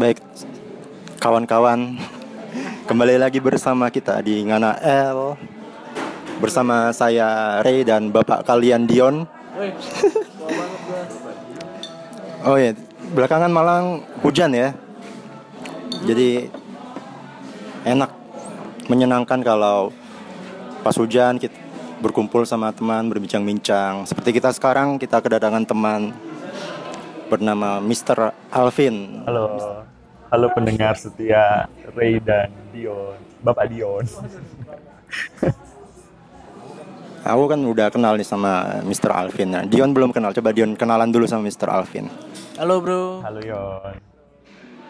[0.00, 0.16] Baik,
[1.20, 2.00] kawan-kawan,
[2.88, 5.36] kembali lagi bersama kita di Ngana L
[6.40, 9.28] bersama saya Ray dan bapak kalian Dion.
[12.48, 12.72] Oh ya,
[13.12, 14.72] belakangan Malang hujan ya.
[16.08, 16.48] Jadi
[17.84, 18.08] enak,
[18.88, 19.92] menyenangkan kalau
[20.80, 21.52] pas hujan kita
[22.00, 24.08] berkumpul sama teman, berbincang-bincang.
[24.08, 26.16] Seperti kita sekarang, kita kedatangan teman
[27.28, 28.32] bernama Mr.
[28.48, 29.28] Alvin.
[29.28, 29.84] Halo,
[30.30, 31.66] halo pendengar setia
[31.98, 34.06] Ray dan Dion, Bapak Dion.
[37.26, 39.10] Aku kan udah kenal nih sama Mr.
[39.10, 39.50] Alvin.
[39.52, 40.30] Nah, Dion belum kenal.
[40.32, 41.68] Coba Dion kenalan dulu sama Mr.
[41.68, 42.06] Alvin.
[42.56, 43.94] Halo bro, Halo Yon.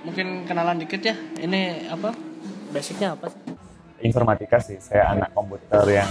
[0.05, 1.17] mungkin kenalan dikit ya.
[1.41, 2.13] Ini apa?
[2.71, 3.41] Basicnya apa sih?
[4.05, 6.09] Informatika sih, saya anak komputer yang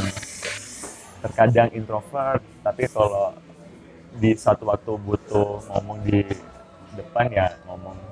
[1.26, 3.34] terkadang introvert, tapi kalau
[4.18, 6.22] di suatu waktu butuh ngomong di
[6.98, 8.09] depan ya ngomong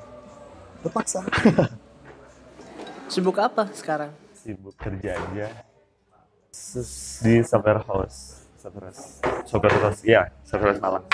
[0.84, 1.26] terpaksa.
[3.12, 4.12] Sibuk apa sekarang?
[4.36, 5.48] Sibuk kerja aja.
[7.24, 11.06] Di software house, software house, software house, iya, software house Malang.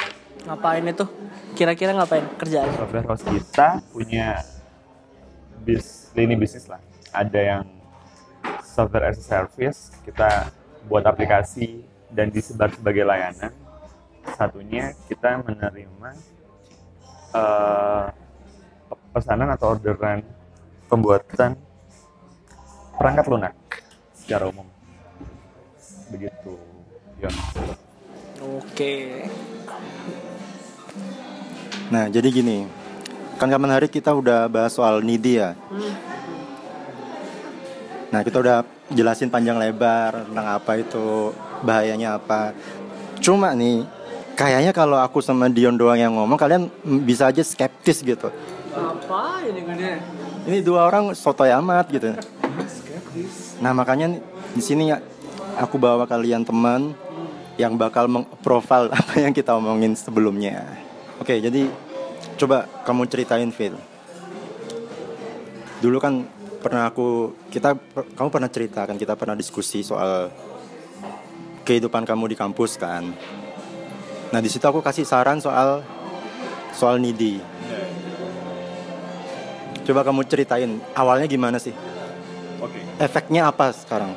[0.44, 1.06] Ngapain itu?
[1.54, 2.68] Kira-kira ngapain kerjaan?
[2.74, 4.42] software house kita punya
[5.64, 6.82] bis lini bisnis lah.
[7.14, 7.64] Ada yang
[8.66, 10.50] software as a service, kita
[10.90, 13.54] buat aplikasi dan disebar sebagai layanan.
[14.34, 16.09] Satunya kita menerima
[17.36, 18.06] eh,
[19.14, 20.25] pesanan atau orderan
[20.89, 21.53] pembuatan
[22.97, 23.53] perangkat lunak
[24.17, 24.66] secara umum.
[26.09, 26.53] Begitu.
[27.22, 27.36] Yon.
[28.58, 28.94] Oke.
[31.94, 32.66] Nah, jadi gini.
[33.38, 35.53] Kan kapan hari kita udah bahas soal needy ya.
[38.14, 38.61] Nah, kita udah
[38.94, 41.34] jelasin panjang lebar tentang apa itu,
[41.66, 42.53] bahayanya apa.
[43.17, 43.89] Cuma nih,
[44.38, 46.69] kayaknya kalau aku sama Dion doang yang ngomong, kalian
[47.02, 48.30] bisa aja skeptis gitu.
[49.14, 50.02] Apa ini gede?
[50.50, 52.17] Ini dua orang sotoy amat gitu.
[53.61, 54.17] Nah, makanya
[54.57, 54.97] di sini ya,
[55.53, 56.97] aku bawa kalian teman
[57.62, 60.66] yang bakal mengprofil apa yang kita omongin sebelumnya.
[61.22, 61.69] Oke, jadi
[62.41, 63.78] coba kamu ceritain Phil.
[65.78, 66.25] Dulu kan
[66.57, 67.78] pernah aku kita
[68.18, 70.34] kamu pernah cerita kan kita pernah diskusi soal
[71.62, 73.13] kehidupan kamu di kampus kan.
[74.34, 75.85] Nah, di situ aku kasih saran soal
[76.73, 77.53] soal needy.
[79.84, 81.76] Coba kamu ceritain awalnya gimana sih?
[82.64, 82.80] Oke.
[82.96, 84.16] Efeknya apa sekarang?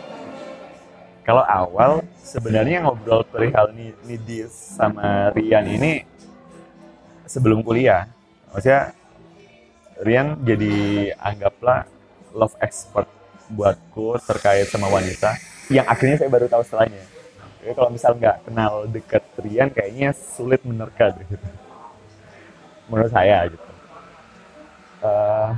[1.27, 6.07] Kalau awal sebenarnya ngobrol perihal ni- needy sama Rian ini
[7.27, 8.07] sebelum kuliah.
[8.55, 8.95] Maksudnya
[10.07, 11.91] Rian jadi anggaplah
[12.31, 13.11] love expert
[13.51, 15.35] buatku terkait sama wanita
[15.67, 17.03] yang akhirnya saya baru tahu setelahnya.
[17.59, 21.35] Jadi kalau misal nggak kenal deket Rian kayaknya sulit menerka gitu.
[22.87, 23.66] Menurut saya gitu.
[25.07, 25.49] Eh,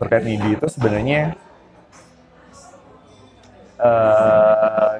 [0.00, 1.36] terkait needy itu sebenarnya
[3.76, 4.94] eh,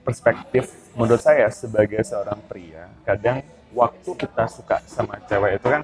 [0.00, 3.44] perspektif menurut saya sebagai seorang pria kadang
[3.76, 5.82] waktu kita suka sama cewek itu kan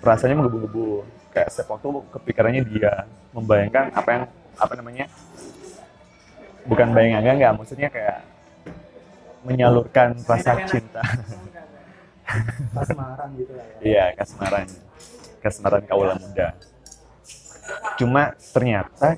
[0.00, 1.04] rasanya menggebu-gebu.
[1.30, 4.24] Kayak setiap waktu kepikirannya dia membayangkan apa yang
[4.58, 5.06] apa namanya
[6.66, 8.18] bukan bayangan enggak maksudnya kayak
[9.46, 11.00] menyalurkan rasa cinta
[12.74, 13.76] Kasmaran gitu lah ya.
[13.82, 14.66] Iya, kasmaran.
[15.40, 16.48] Kasmaran kaula muda.
[17.96, 19.16] Cuma ternyata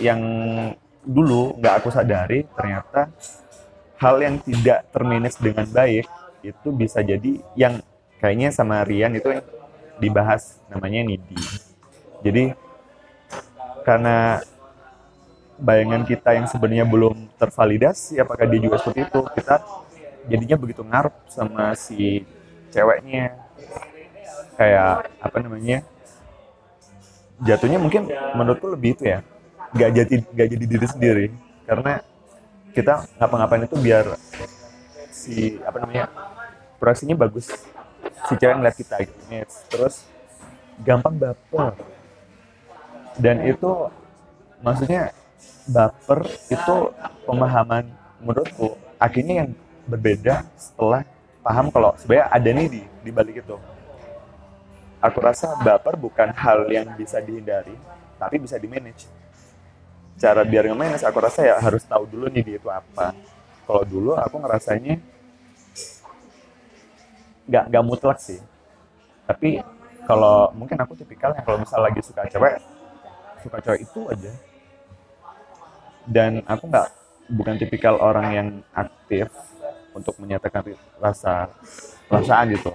[0.00, 0.20] yang
[1.02, 3.10] dulu nggak aku sadari ternyata
[3.98, 6.06] hal yang tidak termanage dengan baik
[6.42, 7.82] itu bisa jadi yang
[8.22, 9.44] kayaknya sama Rian itu yang
[9.98, 11.38] dibahas namanya needy.
[12.22, 12.54] Jadi
[13.82, 14.42] karena
[15.58, 19.62] bayangan kita yang sebenarnya belum tervalidasi apakah dia juga seperti itu kita
[20.30, 22.26] jadinya begitu ngarep sama si
[22.70, 23.38] ceweknya.
[24.52, 25.80] Kayak apa namanya
[27.42, 28.06] jatuhnya mungkin
[28.36, 29.24] menurutku lebih itu ya
[29.72, 31.26] gak jadi gak jadi diri sendiri.
[31.64, 32.04] Karena
[32.76, 34.16] kita ngapa-ngapain itu biar
[35.12, 36.08] si apa namanya
[36.76, 37.50] proyeksinya bagus.
[38.28, 39.18] Si cewek ngeliat kita gitu.
[39.72, 40.04] Terus
[40.84, 41.74] gampang baper.
[43.18, 43.92] Dan itu
[44.64, 45.12] maksudnya
[45.68, 46.74] baper itu
[47.28, 47.88] pemahaman
[48.22, 48.78] menurutku.
[48.96, 49.50] Akhirnya yang
[49.92, 51.04] berbeda setelah
[51.44, 53.56] paham kalau sebenarnya ada nih di di balik itu.
[55.02, 57.74] Aku rasa baper bukan hal yang bisa dihindari,
[58.16, 59.10] tapi bisa di manage.
[60.14, 63.10] Cara biar nge-manage, aku rasa ya harus tahu dulu nih dia itu apa.
[63.66, 65.02] Kalau dulu aku ngerasanya
[67.50, 68.38] nggak nggak mutlak sih.
[69.26, 69.58] Tapi
[70.06, 72.62] kalau mungkin aku tipikal yang kalau misal lagi suka cewek,
[73.42, 74.32] suka cewek itu aja.
[76.06, 76.88] Dan aku nggak
[77.34, 79.30] bukan tipikal orang yang aktif
[79.92, 81.48] untuk menyatakan rasa
[82.08, 82.72] perasaan gitu.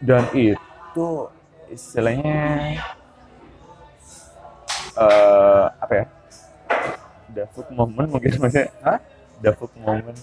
[0.00, 1.06] Dan itu
[1.70, 2.40] istilahnya
[4.96, 6.04] eh apa ya?
[7.30, 8.72] Davuk moment mungkin maksudnya.
[8.82, 8.98] Hah?
[9.38, 10.18] Davuk moment.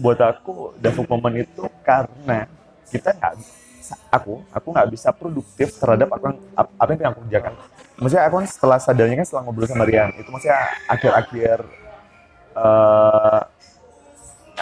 [0.00, 2.48] Buat aku Davuk moment itu karena
[2.90, 3.34] kita nggak
[4.10, 7.52] aku aku nggak bisa produktif terhadap apa yang apa yang aku kerjakan.
[8.00, 10.58] Maksudnya aku kan setelah sadarnya kan setelah ngobrol sama Rian itu maksudnya
[10.88, 11.58] akhir-akhir
[12.50, 13.40] eh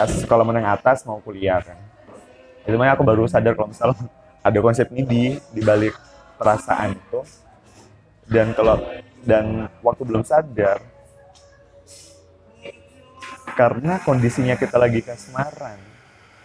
[0.07, 1.79] sekolah menengah atas mau kuliah kan.
[2.63, 3.97] Itu makanya aku baru sadar kalau misal
[4.47, 5.97] ada konsep ini di di balik
[6.39, 7.21] perasaan itu.
[8.29, 8.79] Dan kalau
[9.25, 10.79] dan waktu belum sadar
[13.57, 15.81] karena kondisinya kita lagi kasmaran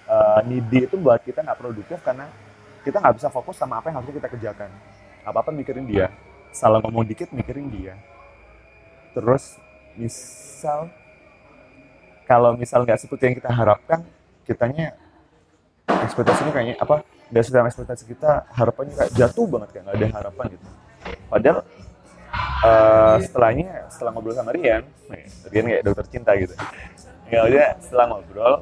[0.07, 2.25] uh, needy itu buat kita nggak produktif karena
[2.81, 4.69] kita nggak bisa fokus sama apa yang harus kita kerjakan.
[5.23, 6.11] Apa apa mikirin dia.
[6.51, 7.95] Salah ngomong dikit mikirin dia.
[9.13, 9.55] Terus
[9.95, 10.89] misal
[12.23, 13.99] kalau misal nggak seperti yang kita harapkan
[14.43, 14.95] kitanya
[15.87, 17.03] ekspektasinya kayaknya apa
[17.33, 20.67] sesuai sama ekspektasi kita harapannya kayak jatuh banget kayak nggak ada harapan gitu.
[21.27, 21.59] Padahal
[22.63, 24.83] uh, setelahnya setelah ngobrol sama Rian
[25.49, 26.53] Rian kayak dokter cinta gitu.
[27.27, 28.53] Ya udah setelah ngobrol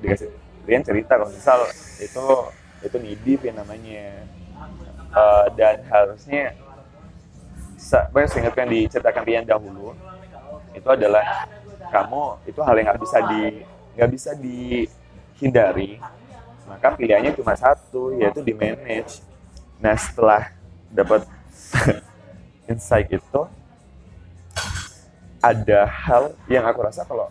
[0.00, 0.32] dikasih
[0.64, 1.58] Rian cerita kalau misal
[2.00, 2.24] itu
[2.82, 4.24] itu nidip ya namanya.
[5.16, 6.52] Uh, dan harusnya
[8.12, 9.96] banyak seingat yang diceritakan Rian dahulu
[10.76, 11.48] itu adalah
[11.90, 13.40] kamu itu hal yang nggak bisa di
[13.96, 15.98] nggak bisa dihindari.
[16.66, 19.22] Maka pilihannya cuma satu yaitu di manage.
[19.78, 20.50] Nah setelah
[20.90, 21.22] dapat
[22.70, 23.40] insight itu
[25.40, 27.30] ada hal yang aku rasa kalau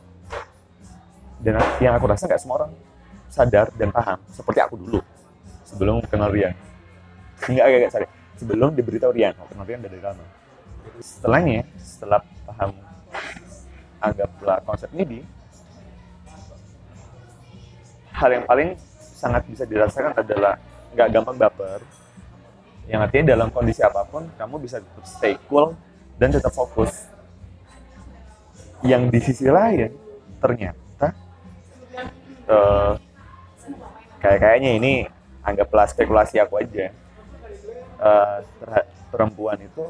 [1.43, 2.71] dan yang aku rasa nggak semua orang
[3.27, 4.99] sadar dan paham seperti aku dulu
[5.67, 6.55] sebelum kenal Rian.
[7.51, 8.07] Nggak agak sorry.
[8.39, 10.23] Sebelum diberitahu Rian kenal Rian dari lama.
[11.03, 12.71] Setelahnya setelah paham
[14.11, 15.19] anggaplah konsep ini di
[18.15, 20.55] hal yang paling sangat bisa dirasakan adalah
[20.95, 21.79] nggak gampang baper.
[22.85, 25.75] Yang artinya dalam kondisi apa pun kamu bisa tetap stay cool
[26.15, 27.11] dan tetap fokus.
[28.85, 29.91] Yang di sisi lain
[30.39, 31.11] ternyata
[32.47, 32.93] uh,
[34.21, 34.93] kayak kayaknya ini
[35.43, 36.93] anggaplah spekulasi aku aja.
[37.95, 38.43] Uh,
[39.07, 39.83] perempuan itu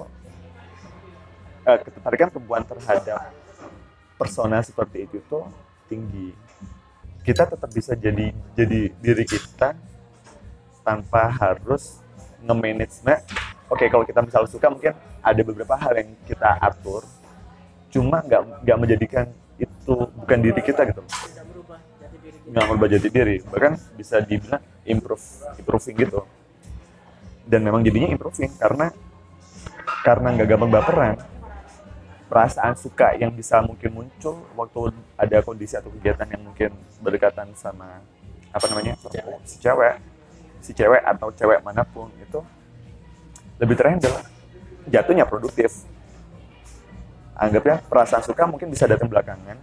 [1.65, 3.33] uh, ketertarikan perempuan terhadap
[4.15, 5.47] persona seperti itu tuh
[5.91, 6.31] tinggi.
[7.25, 9.75] Kita tetap bisa jadi jadi diri kita
[10.85, 11.99] tanpa harus
[12.45, 13.01] nge-manage.
[13.01, 13.19] Nah,
[13.67, 17.01] oke kalau kita misalnya suka mungkin ada beberapa hal yang kita atur.
[17.89, 19.25] Cuma nggak nggak menjadikan
[19.57, 21.01] itu bukan diri kita gitu.
[22.45, 23.37] Nggak merubah jadi diri.
[23.41, 25.25] Bahkan bisa dibilang improve
[25.57, 26.21] improving gitu.
[27.45, 28.93] Dan memang jadinya improving karena
[30.05, 31.15] karena nggak gampang baperan
[32.25, 38.01] perasaan suka yang bisa mungkin muncul waktu ada kondisi atau kegiatan yang mungkin berdekatan sama
[38.49, 38.97] apa namanya
[39.45, 39.95] si cewek.
[40.65, 42.41] si cewek atau cewek mana pun itu
[43.61, 44.17] lebih terhandle
[44.89, 45.85] jatuhnya produktif.
[47.35, 49.59] Anggapnya perasaan suka mungkin bisa datang belakangan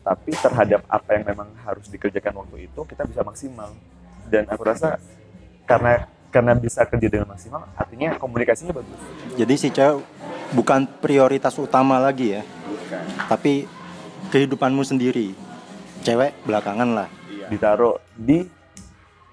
[0.00, 3.70] tapi terhadap apa yang memang harus dikerjakan waktu itu kita bisa maksimal.
[4.28, 4.98] Dan aku rasa
[5.64, 9.00] karena karena bisa kerja dengan maksimal artinya komunikasinya bagus.
[9.38, 10.04] Jadi si cewek
[10.54, 12.42] bukan prioritas utama lagi ya.
[12.42, 13.04] Bukan.
[13.30, 13.52] tapi
[14.34, 15.34] kehidupanmu sendiri.
[16.02, 17.08] Cewek belakangan lah.
[17.30, 17.46] Iya.
[17.52, 18.46] ditaruh di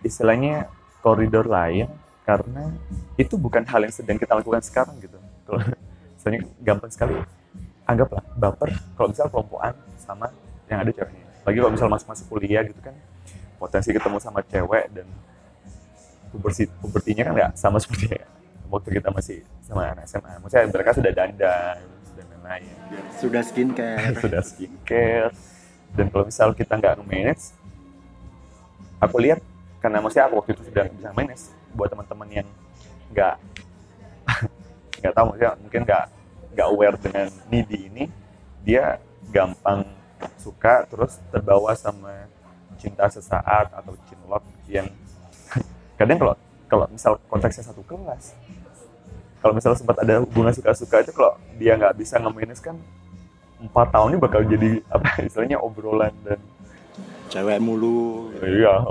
[0.05, 0.69] istilahnya
[1.01, 1.89] koridor lain
[2.27, 2.69] karena
[3.17, 5.17] itu bukan hal yang sedang kita lakukan sekarang gitu.
[5.47, 5.59] Kalau
[6.17, 7.15] misalnya gampang sekali
[7.87, 10.27] anggaplah baper kalau misal kelompokan sama
[10.67, 11.25] yang ada ceweknya.
[11.47, 12.95] Lagi kalau misal masuk masuk kuliah gitu kan
[13.57, 15.07] potensi ketemu sama cewek dan
[16.29, 18.21] puberti pubertinya kan nggak sama seperti
[18.69, 21.77] waktu kita masih sama anak SMA maksudnya mereka sudah dandan
[22.15, 23.03] dan lain-lain.
[23.19, 24.15] Sudah skincare.
[24.23, 25.35] Sudah skincare.
[25.91, 27.51] Dan kalau misal kita nggak manage
[28.97, 29.39] aku lihat
[29.77, 32.47] karena maksudnya aku waktu itu sudah bisa manage buat teman-teman yang
[33.13, 33.35] nggak
[35.01, 36.05] nggak tahu maksudnya mungkin nggak
[36.57, 38.03] nggak aware dengan needy ini
[38.65, 38.97] dia
[39.29, 39.85] gampang
[40.41, 42.25] suka terus terbawa sama
[42.81, 44.89] cinta sesaat atau cinlok yang
[45.99, 46.35] kadang kalau
[46.67, 48.33] kalau misal konteksnya satu kelas
[49.41, 52.75] kalau misalnya sempat ada hubungan suka-suka itu kalau dia nggak bisa nge kan
[53.57, 56.39] empat tahun ini bakal jadi apa istilahnya obrolan dan
[57.29, 58.31] cewek mulu.
[58.41, 58.85] Iya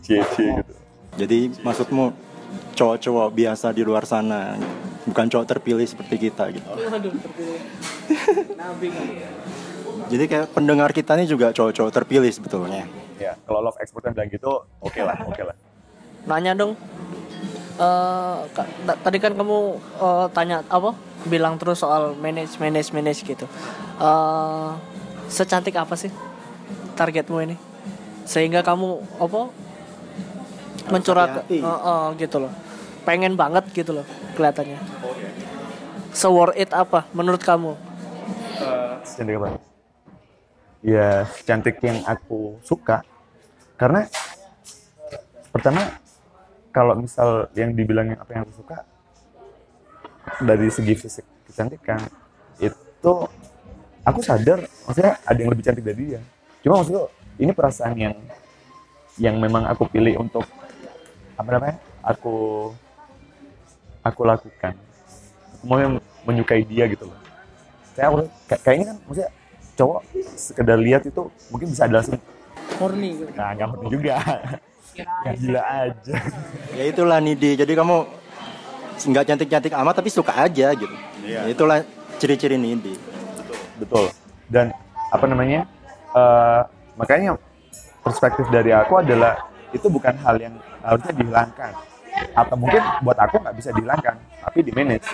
[0.00, 0.72] cie cie gitu.
[1.20, 2.12] Jadi maksudmu
[2.74, 4.56] cowok-cowok biasa di luar sana
[5.04, 6.70] bukan cowok terpilih seperti kita gitu.
[10.10, 12.88] Jadi kayak pendengar kita ini juga cowok-cowok terpilih sebetulnya.
[13.20, 15.56] Ya kalau love expert bilang gitu oke okay lah oke okay lah.
[16.24, 16.76] Nanya dong
[17.80, 18.44] uh,
[19.00, 20.92] tadi kan kamu uh, tanya apa
[21.24, 23.48] bilang terus soal manage manage manage gitu
[23.96, 24.76] uh,
[25.32, 26.12] secantik apa sih
[26.94, 27.56] targetmu ini
[28.28, 29.40] sehingga kamu apa
[30.92, 31.64] mencurahkan hati-hati.
[31.64, 32.52] Oh, oh, gitu loh
[33.08, 34.06] pengen banget gitu loh
[34.36, 34.76] kelihatannya
[36.12, 37.74] se worth it apa menurut kamu
[39.04, 39.48] Secantik apa?
[40.80, 43.04] Ya, cantik yang aku suka.
[43.76, 44.08] Karena
[45.52, 45.98] pertama
[46.70, 48.86] kalau misal yang dibilangin apa yang aku suka
[50.42, 51.98] dari segi fisik kecantikan
[52.62, 53.12] itu
[54.06, 56.20] aku sadar maksudnya ada yang lebih cantik dari dia.
[56.62, 57.10] Cuma maksudku
[57.40, 58.14] ini perasaan yang
[59.18, 60.46] yang memang aku pilih untuk
[61.34, 61.76] apa namanya?
[62.06, 62.34] Aku
[64.00, 64.72] aku lakukan.
[65.58, 67.20] Aku mau yang menyukai dia gitu loh
[68.00, 68.16] kayak aku
[68.48, 69.30] kayak, kayaknya kan maksudnya
[69.76, 70.00] cowok
[70.36, 71.22] sekedar lihat itu
[71.52, 72.16] mungkin bisa ada langsung
[72.80, 74.14] horny gitu nah nggak horny juga
[75.36, 76.14] gila aja
[76.70, 77.54] Ya itulah Nidi.
[77.54, 77.96] Jadi kamu
[79.00, 80.94] nggak cantik-cantik amat tapi suka aja gitu.
[81.24, 81.44] Iya.
[81.44, 81.78] Ya itulah
[82.16, 82.96] ciri-ciri Nidi.
[83.80, 84.12] betul
[84.52, 84.76] dan
[85.08, 85.64] apa namanya
[86.12, 86.60] eh,
[87.00, 87.40] makanya
[88.04, 89.40] perspektif dari aku adalah
[89.72, 90.52] itu bukan hal yang
[90.84, 91.72] harusnya dihilangkan
[92.36, 95.08] atau mungkin buat aku nggak bisa dihilangkan tapi di manage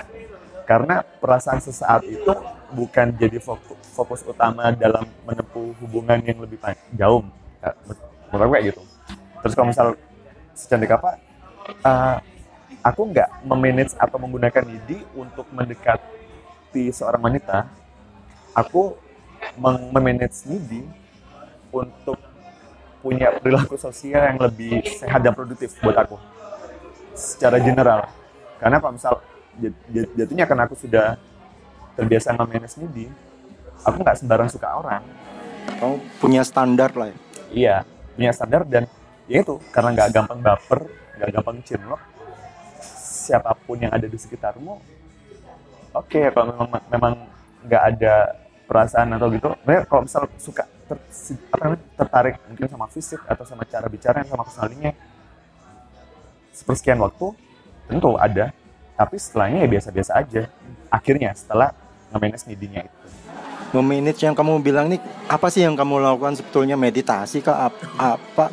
[0.67, 2.33] karena perasaan sesaat itu
[2.75, 7.23] bukan jadi fokus, fokus utama dalam menempuh hubungan yang lebih pan- jauh
[7.63, 7.71] Ya,
[8.31, 8.81] menurut aku kayak gitu
[9.47, 9.87] terus kalau misal
[10.59, 11.23] secantik apa
[11.87, 12.17] eh,
[12.83, 17.71] aku nggak memanage atau menggunakan ID untuk mendekati seorang wanita
[18.51, 18.99] aku
[19.55, 20.83] memanage NIDI
[21.71, 22.19] untuk
[22.99, 26.19] punya perilaku sosial yang lebih sehat dan produktif buat aku
[27.15, 28.11] secara general
[28.59, 29.15] karena kalau misal
[29.63, 31.15] jat- jat- jatuhnya karena aku sudah
[31.95, 33.07] terbiasa memanage NIDI
[33.87, 35.03] aku nggak sembarang suka orang
[35.67, 37.11] Kamu punya standar lah.
[37.11, 37.17] ya.
[37.53, 37.77] iya
[38.17, 38.89] punya standar dan
[39.27, 40.81] ya itu karena nggak gampang baper
[41.19, 42.03] nggak gampang cinlok
[43.27, 44.75] siapa pun yang ada di sekitarmu
[45.95, 47.15] oke kalau memang memang
[47.67, 48.15] nggak ada
[48.67, 49.51] perasaan atau gitu
[49.87, 54.43] kalau misal suka ter, apa namanya, tertarik mungkin sama fisik atau sama cara bicara sama
[54.47, 54.95] personalinya
[56.55, 57.35] sepersekian waktu
[57.87, 58.51] tentu ada
[58.97, 60.43] tapi setelahnya ya biasa-biasa aja.
[60.89, 61.77] Akhirnya setelah
[62.11, 62.89] nge-manage itu.
[63.77, 66.81] Memanage yang kamu bilang nih apa sih yang kamu lakukan sebetulnya?
[66.81, 68.49] Meditasi Ap- apa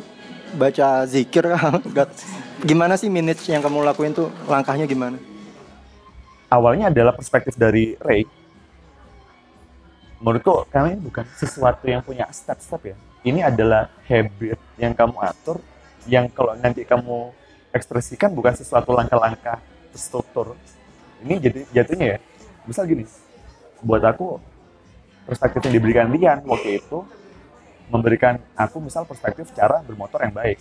[0.54, 1.44] baca zikir
[2.68, 5.18] gimana sih manage yang kamu lakuin tuh langkahnya gimana
[6.54, 8.22] awalnya adalah perspektif dari Ray.
[10.22, 12.96] Menurutku kami bukan sesuatu yang punya step-step ya.
[13.26, 15.58] Ini adalah habit yang kamu atur,
[16.08, 17.34] yang kalau nanti kamu
[17.74, 19.58] ekspresikan bukan sesuatu langkah-langkah
[19.92, 20.56] terstruktur.
[21.24, 22.18] Ini jadi jatuhnya ya.
[22.64, 23.04] Misal gini,
[23.84, 24.40] buat aku
[25.28, 27.04] perspektif yang diberikan Lian waktu itu
[27.88, 30.58] memberikan aku misal perspektif cara bermotor yang baik.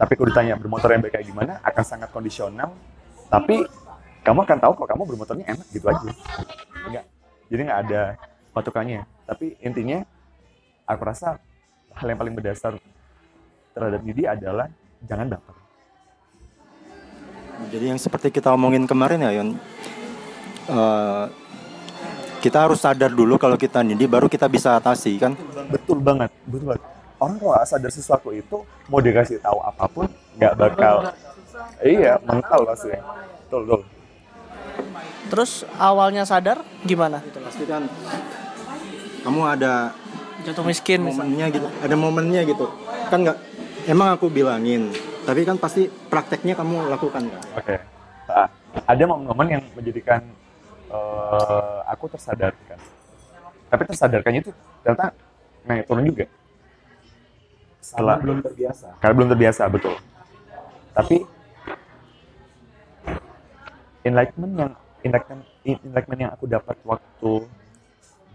[0.00, 2.72] Tapi kalau ditanya bermotor yang baik kayak gimana, akan sangat kondisional.
[3.28, 3.64] Tapi
[4.24, 6.08] kamu akan tahu kalau kamu bermotornya enak gitu aja.
[6.88, 7.04] Enggak.
[7.50, 8.02] Jadi nggak ada
[8.56, 9.00] patokannya.
[9.28, 10.02] Tapi intinya
[10.88, 11.38] aku rasa
[11.94, 12.78] hal yang paling berdasar
[13.74, 14.66] terhadap diri adalah
[15.06, 15.56] jangan baper.
[17.68, 19.48] jadi yang seperti kita omongin kemarin ya Yon
[20.68, 21.24] eh,
[22.40, 25.36] kita harus sadar dulu kalau kita Nidi baru kita bisa atasi kan
[25.68, 26.82] Betul banget, betul banget.
[27.20, 28.56] Orang kalau nggak sadar sesuatu itu
[28.88, 30.06] mau dikasih tahu apa pun
[30.40, 31.12] nggak bakal
[31.84, 33.04] iya mental maksudnya.
[33.44, 33.80] Betul, betul.
[35.30, 37.86] terus awalnya sadar gimana gitu pasti kan
[39.22, 39.94] kamu ada
[40.42, 42.66] jatuh miskin misalnya momennya gitu ada momennya gitu
[43.12, 43.38] kan nggak
[43.86, 44.90] emang aku bilangin
[45.22, 47.76] tapi kan pasti prakteknya kamu lakukan kan Oke.
[48.26, 48.48] Ah,
[48.86, 50.22] ada momen-momen yang menjadikan
[50.90, 52.78] eh, aku tersadarkan.
[53.70, 54.52] Tapi tersadarkannya itu
[54.82, 55.14] ternyata
[55.66, 56.26] naik turun juga.
[57.80, 59.96] Setelah belum terbiasa karena belum terbiasa betul.
[60.92, 61.16] Tapi
[64.04, 64.72] enlightenment yang
[65.04, 67.32] enlightenment, enlightenment yang aku dapat waktu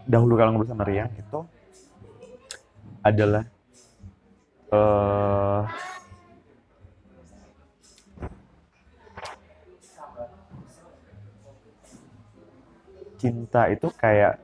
[0.06, 1.40] dahulu kalau ngobrol sama Rian itu
[3.06, 3.46] adalah
[4.74, 5.64] eh
[13.26, 14.38] cinta itu kayak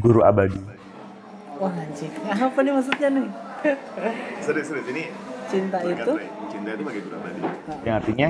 [0.00, 0.83] guru abadi.
[1.60, 3.28] Wah anjing apa nih maksudnya nih
[4.44, 4.86] Serius, serius.
[4.92, 5.02] Ini
[5.48, 6.12] cinta itu
[6.52, 7.40] cinta itu bagi guru abadi.
[7.80, 8.28] Yang artinya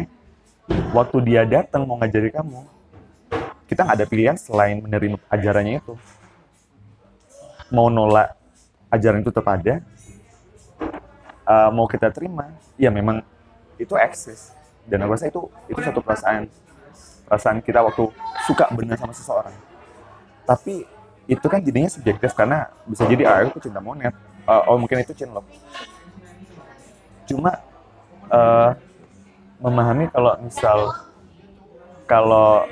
[0.94, 2.62] waktu dia datang mau ngajari kamu,
[3.66, 5.94] kita nggak ada pilihan selain menerima ajarannya itu.
[7.74, 8.38] Mau nolak
[8.94, 9.82] ajaran itu tetap ada,
[11.50, 13.26] uh, mau kita terima, ya memang
[13.74, 14.54] itu eksis.
[14.86, 16.46] Dan aku rasa itu itu satu perasaan
[17.26, 18.06] perasaan kita waktu
[18.46, 19.54] suka benar sama seseorang.
[20.46, 20.86] Tapi
[21.24, 24.12] itu kan jadinya subjektif karena bisa jadi ah itu cinta monet,
[24.44, 25.44] uh, oh mungkin itu cinlok.
[27.24, 27.56] Cuma
[28.28, 28.76] uh,
[29.64, 30.92] memahami kalau misal
[32.04, 32.68] kalau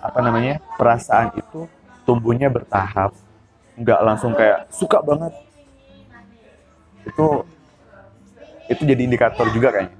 [0.00, 1.68] apa namanya perasaan itu
[2.08, 3.12] tumbuhnya bertahap
[3.76, 5.32] nggak langsung kayak suka banget.
[7.04, 7.44] Itu
[8.72, 9.92] itu jadi indikator juga kayaknya.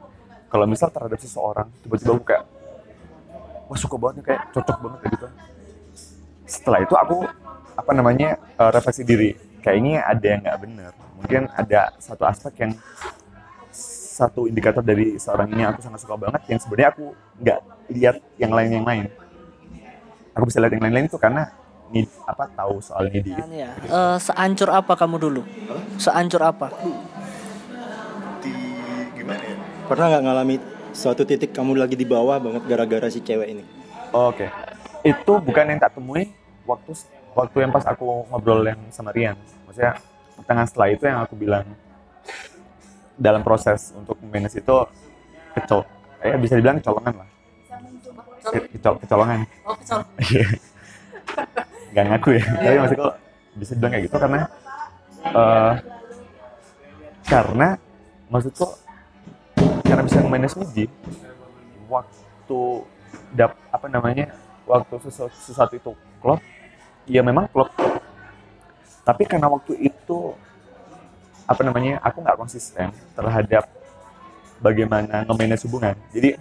[0.48, 2.44] Kalau misal terhadap seseorang tiba-tiba aku kayak
[3.68, 5.26] wah suka banget kayak cocok banget kayak gitu.
[6.48, 7.16] Setelah itu aku
[7.74, 12.72] apa namanya eh, refleksi diri kayaknya ada yang nggak bener mungkin ada satu aspek yang
[14.14, 17.04] satu indikator dari seorang ini aku sangat suka banget yang sebenarnya aku
[17.42, 17.58] nggak
[17.90, 19.04] lihat yang lain yang lain
[20.34, 21.50] aku bisa lihat yang lain-lain itu karena
[21.94, 23.70] need, apa tahu soal needy Kan ya.
[23.74, 25.42] Eh, seancur apa kamu dulu?
[25.96, 26.74] Seancur apa?
[28.42, 28.54] Di
[29.14, 29.56] gimana ya?
[29.86, 30.56] Pernah nggak ngalami
[30.90, 33.64] suatu titik kamu lagi di bawah banget gara-gara si cewek ini?
[34.10, 34.50] Oke.
[35.06, 36.34] Itu bukan yang tak temui
[36.66, 36.92] waktu
[37.34, 39.34] waktu yang pas aku ngobrol yang sama Rian.
[39.66, 39.98] Maksudnya
[40.46, 41.66] tengah setelah itu yang aku bilang
[43.14, 44.76] dalam proses untuk manage itu
[45.54, 45.86] kecol,
[46.18, 47.28] eh bisa dibilang kecolongan lah.
[48.44, 49.38] Ke- Kecol, kecolongan.
[49.64, 50.00] Oh, kesel.
[50.18, 50.46] Iya.
[51.94, 52.44] Gak ngaku ya.
[52.58, 53.08] Tapi maksudku
[53.54, 54.40] bisa dibilang kayak gitu karena
[55.24, 55.74] eh
[57.24, 57.68] karena
[58.28, 58.66] maksudku
[59.86, 60.84] karena bisa manage midi
[61.88, 62.60] waktu
[63.32, 64.34] dap apa namanya
[64.66, 66.40] waktu sesuatu, sesuatu itu klop
[67.04, 67.70] ya memang klop
[69.04, 70.32] tapi karena waktu itu
[71.44, 73.68] apa namanya aku nggak konsisten terhadap
[74.64, 75.92] bagaimana nge-manage hubungan.
[76.08, 76.40] Jadi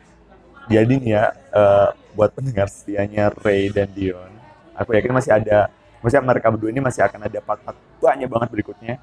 [0.72, 4.28] jadi nih ya eh, buat pendengar setianya Ray dan Dion
[4.76, 5.72] aku yakin masih ada
[6.04, 8.94] maksudnya mereka berdua ini masih akan ada part-part banyak banget berikutnya.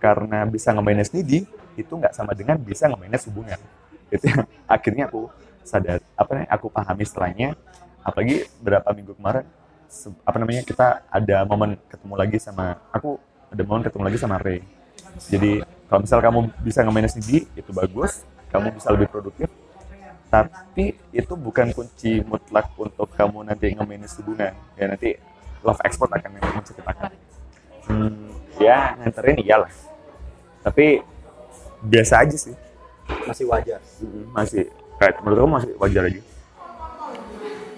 [0.00, 1.12] Karena bisa nge-manage
[1.76, 3.60] itu nggak sama dengan bisa nge-manage hubungan.
[4.08, 5.28] Itu yang akhirnya aku
[5.64, 7.48] sadar apa namanya aku pahami setelahnya.
[8.04, 9.48] Apalagi berapa minggu kemarin
[10.26, 13.16] apa namanya kita ada momen ketemu lagi sama aku
[13.50, 14.60] ada momen ketemu lagi sama Ray.
[15.30, 18.26] Jadi kalau misal kamu bisa nge-manage needy itu bagus.
[18.50, 19.50] Kamu bisa lebih produktif.
[20.30, 24.52] Tapi itu bukan kunci mutlak untuk kamu nanti nge-manage hubungan.
[24.74, 25.18] Ya nanti
[25.62, 27.10] love export akan yang menciptakan
[27.88, 28.28] hmm,
[28.60, 29.72] ya nganterin iyalah
[30.64, 31.04] tapi
[31.84, 32.56] biasa aja sih.
[33.28, 33.80] Masih wajar.
[34.00, 34.64] Mm, masih.
[34.96, 36.20] Kayak menurut kamu masih wajar aja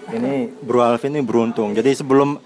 [0.07, 1.75] Ini Bro Alvin ini beruntung.
[1.75, 2.39] Jadi sebelum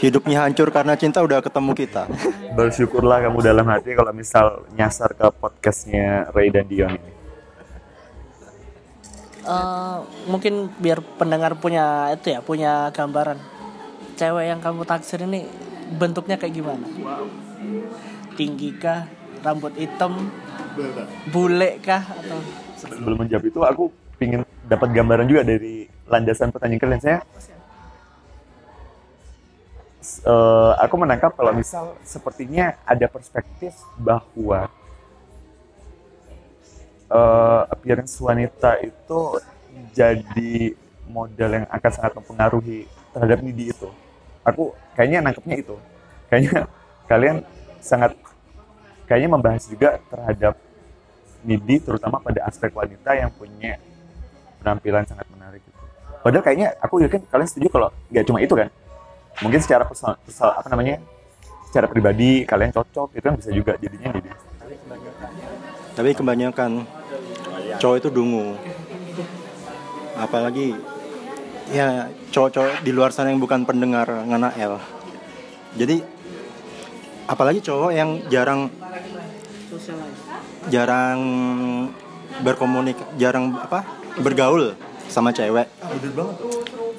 [0.00, 2.04] hidupnya hancur karena cinta udah ketemu kita.
[2.58, 7.20] bersyukurlah kamu dalam hati kalau misal nyasar ke podcastnya Ray dan Dion ini
[9.40, 13.40] Eh, mungkin biar pendengar punya itu ya, punya gambaran.
[14.14, 15.48] Cewek yang kamu taksir ini
[15.96, 16.84] bentuknya kayak gimana?
[18.36, 19.08] Tinggi kah?
[19.40, 20.28] Rambut hitam?
[21.32, 22.04] Bule kah?
[22.04, 22.38] Atau
[22.76, 23.84] sebelum menjawab itu aku
[24.20, 27.00] pingin dapat gambaran juga dari landasan pertanyaan kalian.
[27.00, 27.18] Saya
[30.28, 34.68] eh, aku menangkap kalau misal sepertinya ada perspektif bahwa
[37.08, 39.40] eh, appearance wanita itu
[39.96, 40.76] jadi
[41.08, 42.84] modal yang akan sangat mempengaruhi
[43.16, 43.88] terhadap needy itu.
[44.44, 45.76] Aku kayaknya nangkepnya itu.
[46.28, 46.68] Kayaknya
[47.10, 47.36] kalian
[47.80, 48.14] sangat
[49.08, 50.54] kayaknya membahas juga terhadap
[51.42, 53.80] needy terutama pada aspek wanita yang punya
[54.60, 55.78] penampilan sangat menarik gitu.
[56.20, 58.68] Padahal kayaknya aku yakin kalian setuju kalau nggak cuma itu kan.
[59.40, 61.00] Mungkin secara personal, personal- apa namanya?
[61.70, 64.30] Secara pribadi kalian cocok itu kan bisa juga jadinya needy.
[65.96, 66.70] Tapi kebanyakan
[67.80, 68.58] cowok itu dungu.
[70.20, 70.76] Apalagi
[71.70, 74.76] ya cowok-cowok di luar sana yang bukan pendengar ngana L.
[75.78, 76.02] Jadi
[77.30, 78.66] apalagi cowok yang jarang
[80.68, 81.20] jarang
[82.42, 83.86] berkomunik jarang apa
[84.18, 84.74] bergaul
[85.06, 85.70] sama cewek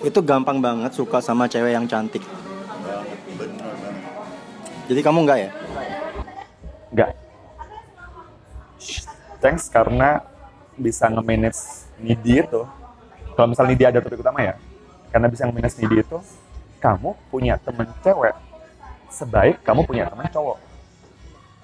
[0.02, 2.24] itu gampang banget suka sama cewek yang cantik
[4.88, 5.52] jadi kamu enggak ya
[6.92, 7.10] Nggak.
[9.40, 10.22] Thanks karena
[10.76, 12.62] bisa nge-manage needy itu.
[13.34, 14.60] Kalau misal needy ada topik utama ya,
[15.10, 16.20] karena bisa nge-manage needy itu,
[16.84, 18.36] kamu punya temen cewek
[19.12, 20.71] sebaik kamu punya temen cowok.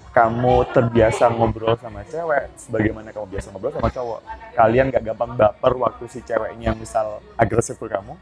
[0.08, 4.20] Kamu terbiasa ngobrol sama cewek, sebagaimana kamu biasa ngobrol sama cowok.
[4.56, 8.16] Kalian gak gampang baper waktu si ceweknya misal agresif ke kamu,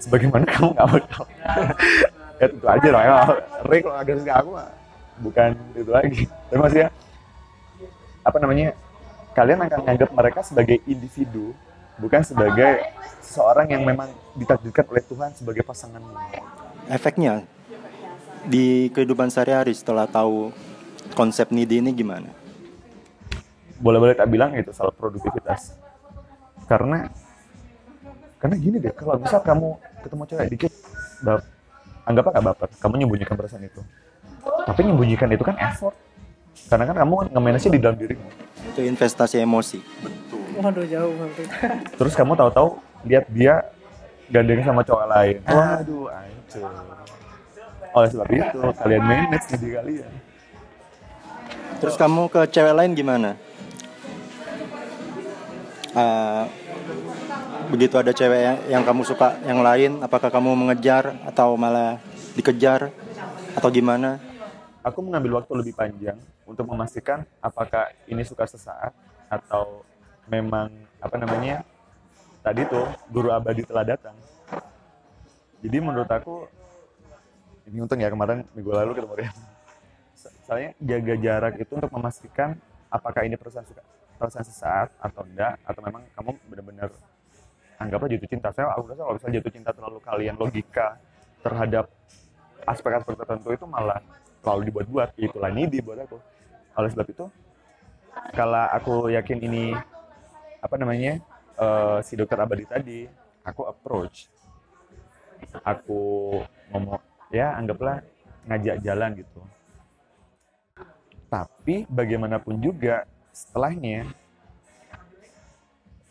[0.00, 1.24] sebagaimana kamu gak bakal.
[2.38, 3.14] ya tentu aja lah, ya.
[3.66, 4.50] Ray kalau agresif ke aku
[5.20, 6.22] bukan itu lagi.
[6.48, 6.88] Tapi maksudnya
[8.22, 8.68] apa namanya
[9.32, 11.54] kalian akan menganggap mereka sebagai individu
[11.98, 12.84] bukan sebagai
[13.22, 16.14] seseorang yang memang ditakdirkan oleh Tuhan sebagai pasanganmu
[16.92, 17.42] efeknya
[18.46, 20.54] di kehidupan sehari-hari setelah tahu
[21.14, 22.28] konsep needy ini gimana?
[23.78, 25.78] boleh-boleh tak bilang itu soal produktivitas?
[26.66, 27.08] Karena
[28.38, 30.72] karena gini deh kalau misal kamu ketemu cewek dikit
[31.26, 31.42] bap,
[32.06, 33.80] anggap nggak baper kamu menyembunyikan perasaan itu.
[34.42, 35.94] Tapi menyembunyikan itu kan effort.
[36.68, 38.28] Karena kan kamu nge-manage di dalam dirimu.
[38.74, 39.78] Itu investasi emosi.
[40.58, 41.46] Waduh jauh banget.
[41.94, 43.62] terus kamu tahu-tahu lihat dia
[44.26, 45.36] gandeng sama cowok lain.
[45.46, 46.70] Waduh hancur
[47.88, 50.12] oleh sebab itu kalian manage diri kalian
[51.78, 53.38] Terus kamu ke cewek lain gimana?
[55.98, 56.44] eh,
[57.68, 62.00] begitu ada cewek yang, yang kamu suka yang lain apakah kamu mengejar atau malah
[62.38, 62.94] dikejar
[63.58, 64.16] atau gimana
[64.86, 66.16] aku mengambil waktu lebih panjang
[66.48, 68.94] untuk memastikan apakah ini suka sesaat
[69.28, 69.84] atau
[70.32, 71.60] memang apa namanya
[72.40, 74.16] tadi tuh guru abadi telah datang.
[75.60, 76.48] Jadi menurut aku
[77.68, 79.36] ini untung ya kemarin minggu lalu ketemu Rian.
[80.48, 82.56] Soalnya jaga jarak itu untuk memastikan
[82.88, 83.84] apakah ini perasaan suka
[84.16, 86.88] perasaan sesaat atau enggak atau memang kamu benar-benar
[87.76, 88.48] anggaplah jatuh cinta.
[88.56, 90.96] Saya aku rasa kalau misalnya jatuh cinta terlalu kalian logika
[91.44, 91.92] terhadap
[92.64, 94.00] aspek-aspek tertentu itu malah
[94.40, 95.20] terlalu dibuat-buat.
[95.20, 96.16] Itulah needy buat aku.
[96.80, 97.24] Oleh sebab itu
[98.32, 99.76] kalau aku yakin ini
[100.64, 101.20] apa namanya
[101.60, 103.04] eh, si dokter abadi tadi
[103.44, 104.32] aku approach.
[105.60, 106.00] Aku
[106.72, 107.04] ngomong
[107.36, 108.00] ya anggaplah
[108.48, 109.44] ngajak jalan gitu
[111.28, 114.08] tapi bagaimanapun juga setelahnya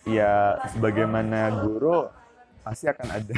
[0.08, 2.08] ya sebagaimana guru
[2.64, 3.38] pasti akan ada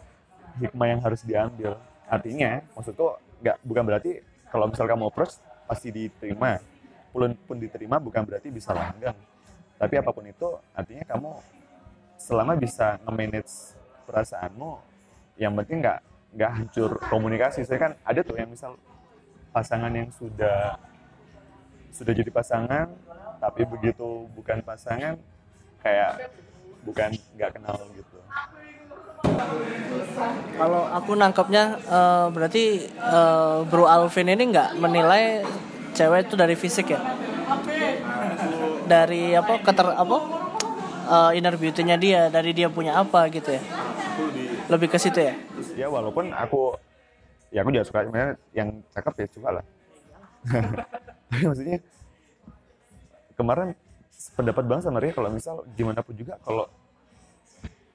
[0.60, 1.80] hikmah yang harus diambil.
[2.10, 4.20] Artinya maksudku nggak bukan berarti
[4.52, 6.60] kalau misal kamu approach pasti diterima.
[7.12, 9.16] Pun pun diterima bukan berarti bisa langgeng.
[9.80, 11.32] Tapi apa pun itu artinya kamu
[12.20, 14.78] selama bisa nge-manage perasaanmu
[15.40, 16.00] yang penting nggak
[16.36, 17.64] nggak hancur komunikasi.
[17.64, 18.76] Saya kan ada tuh yang misal
[19.52, 20.76] pasangan yang sudah
[21.92, 22.88] sudah jadi pasangan
[23.38, 25.18] tapi begitu bukan pasangan
[25.82, 26.32] kayak
[26.82, 28.18] bukan nggak kenal gitu
[30.58, 35.46] Kalau aku nangkepnya eh, berarti eh, Bro Alvin ini nggak menilai
[35.94, 37.00] cewek itu dari fisik ya?
[38.82, 40.16] Dari apa keter apa
[41.06, 43.62] eh, inner beauty-nya dia, dari dia punya apa gitu ya?
[44.66, 45.34] Lebih ke situ ya?
[45.76, 46.76] ya walaupun aku
[47.52, 49.64] ya aku juga suka sebenarnya yang cakep ya suka lah
[51.32, 51.80] tapi maksudnya
[53.32, 53.72] kemarin
[54.36, 56.68] pendapat bang sama Ria kalau misal gimana pun juga kalau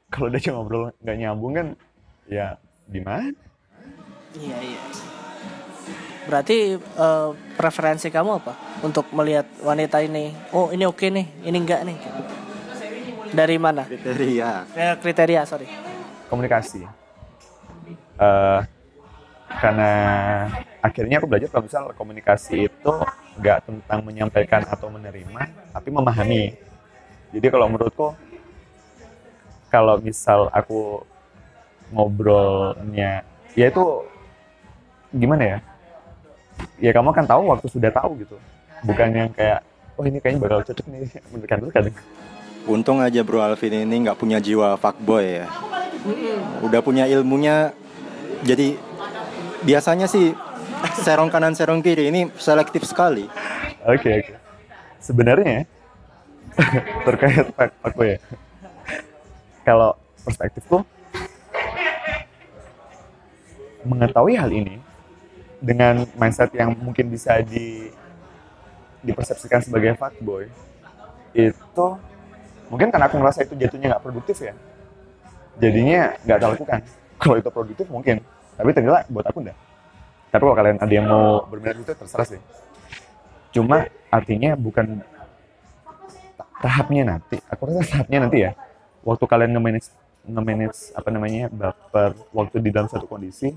[0.10, 1.68] kalau dia cuma ngobrol nggak nyambung kan
[2.26, 2.58] ya
[2.90, 3.30] gimana
[4.38, 4.82] Iya iya.
[6.30, 8.54] Berarti eh, preferensi kamu apa
[8.86, 10.30] untuk melihat wanita ini?
[10.54, 11.98] Oh ini oke nih, ini enggak nih.
[13.34, 13.88] Dari mana?
[13.88, 15.66] kriteria Eh, kriteria sorry.
[16.30, 16.86] komunikasi
[18.20, 18.62] Eh
[19.58, 19.92] karena
[20.84, 22.94] akhirnya aku belajar kalau misal komunikasi itu
[23.38, 25.42] nggak tentang menyampaikan atau menerima
[25.74, 26.58] tapi memahami.
[27.32, 28.18] Jadi kalau menurutku
[29.68, 31.04] kalau misal aku
[31.92, 33.24] ngobrolnya
[33.54, 33.84] ya itu
[35.14, 35.58] gimana ya?
[36.82, 38.38] Ya kamu akan tahu waktu sudah tahu gitu.
[38.86, 39.62] Bukan yang kayak
[39.98, 41.00] oh ini kayaknya bakal cocok nih.
[41.32, 41.84] Mendekat dekat
[42.68, 45.48] untung aja bro Alvin ini nggak punya jiwa fuckboy ya.
[46.62, 47.72] Udah punya ilmunya
[48.44, 48.78] jadi
[49.64, 50.36] biasanya sih
[51.02, 53.26] serong kanan serong kiri ini selektif sekali.
[53.86, 54.34] Oke oke.
[55.02, 55.66] Sebenarnya
[57.08, 58.18] terkait pak aku ya.
[59.64, 60.84] Kalau perspektifku
[63.88, 64.82] mengetahui hal ini
[65.64, 67.90] dengan mindset yang mungkin bisa di
[69.02, 70.50] dipersepsikan sebagai fuckboy
[71.32, 71.88] itu
[72.68, 74.54] mungkin karena aku ngerasa itu jatuhnya nggak produktif ya.
[75.58, 76.80] Jadinya nggak tak lakukan
[77.18, 78.22] kalau itu produktif mungkin.
[78.58, 79.67] Tapi ternyata buat aku enggak
[80.28, 82.42] tapi kalau kalian ada yang mau berminat itu terserah sih.
[83.56, 85.02] cuma artinya bukan
[86.36, 87.40] ta- tahapnya nanti.
[87.48, 88.52] Aku rasa tahapnya nanti ya.
[89.08, 89.88] Waktu kalian nge-manage
[90.28, 93.56] nge-manage apa namanya baper waktu di dalam satu kondisi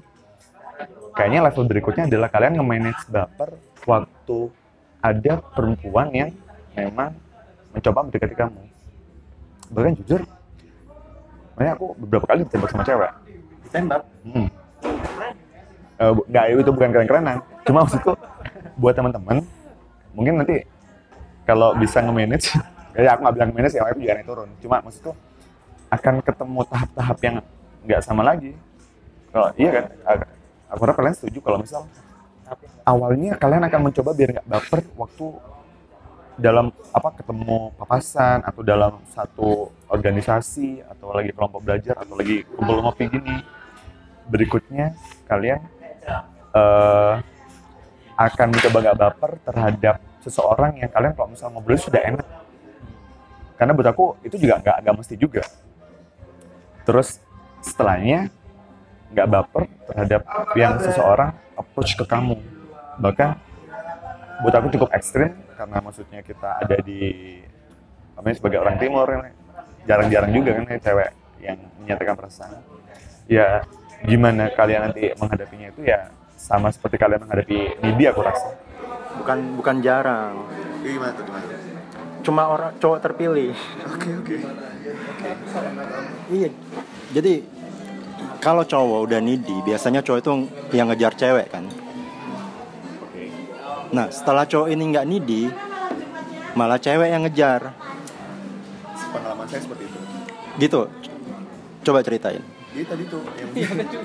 [1.18, 3.50] kayaknya level berikutnya adalah kalian nge-manage baper
[3.82, 4.38] waktu
[5.02, 6.30] ada perempuan yang
[6.78, 7.10] memang
[7.74, 8.62] mencoba mendekati kamu.
[9.74, 10.22] Bahkan jujur
[11.58, 13.10] makanya aku beberapa kali ditembak sama cewek.
[13.70, 14.48] Tembak Hmm.
[16.00, 17.44] Eh, nggak itu bukan keren-kerenan.
[17.68, 18.16] Cuma maksudku
[18.80, 19.44] buat teman-teman
[20.16, 20.64] mungkin nanti
[21.44, 22.56] kalau bisa nge-manage,
[22.96, 24.48] ya aku nggak bilang nge-manage ya, aku juga turun.
[24.64, 25.12] Cuma maksudku
[25.92, 27.36] akan ketemu tahap-tahap yang
[27.84, 28.56] nggak sama lagi.
[29.30, 29.84] Kalau iya kan,
[30.72, 31.84] aku harap kalian setuju kalau misal
[32.82, 35.26] awalnya kalian akan mencoba biar nggak baper waktu
[36.40, 42.80] dalam apa ketemu papasan atau dalam satu organisasi atau lagi kelompok belajar atau lagi kumpul
[42.80, 43.36] ngopi gini
[44.26, 44.96] berikutnya
[45.28, 45.60] kalian
[46.54, 47.14] eh,
[48.20, 52.26] akan mencoba nggak baper terhadap seseorang yang kalian kalau misal ngobrol sudah enak.
[53.56, 55.44] Karena buat aku itu juga nggak nggak mesti juga.
[56.84, 57.20] Terus
[57.60, 58.28] setelahnya
[59.12, 60.22] nggak baper terhadap
[60.56, 62.36] yang seseorang approach ke kamu.
[63.00, 63.30] Bahkan
[64.44, 67.00] buat aku cukup ekstrim karena maksudnya kita ada di
[68.16, 69.08] namanya sebagai orang timur
[69.84, 71.10] jarang-jarang juga kan ya cewek
[71.40, 72.60] yang menyatakan perasaan.
[73.28, 73.64] Ya
[74.04, 76.08] gimana kalian nanti menghadapinya itu ya
[76.40, 78.56] sama seperti kalian menghadapi Nidi aku rasa.
[79.20, 80.48] Bukan bukan jarang.
[80.80, 81.60] Gimana tuh gimana?
[82.20, 83.56] cuma orang cowok terpilih.
[83.96, 84.36] Oke oke.
[86.30, 86.48] iya
[87.16, 87.44] jadi
[88.40, 90.32] kalau cowok udah needy biasanya cowok itu
[90.76, 91.64] yang ngejar cewek kan?
[93.90, 95.42] Nah setelah cowok ini nggak needy
[96.52, 97.72] malah cewek yang ngejar.
[99.10, 99.98] Pengalaman saya seperti itu.
[100.60, 100.80] gitu.
[101.80, 103.50] Coba ceritain Jadi tadi tuh yang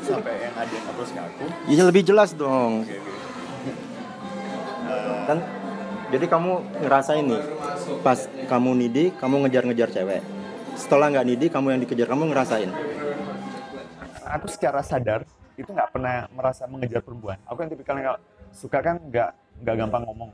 [0.02, 1.46] sampai yang ada yang approach ke aku.
[1.70, 3.14] ya lebih jelas dong Oke oke.
[5.26, 5.38] kan
[6.10, 6.52] jadi kamu
[6.86, 7.42] ngerasain nih
[8.02, 10.22] pas kamu needy kamu ngejar-ngejar cewek
[10.78, 12.70] setelah nggak needy kamu yang dikejar kamu ngerasain
[14.26, 15.26] aku secara sadar
[15.56, 17.40] itu nggak pernah merasa mengejar perempuan.
[17.48, 18.20] Aku yang tipikal yang nggak
[18.52, 19.30] suka kan nggak
[19.64, 20.32] nggak gampang ngomong.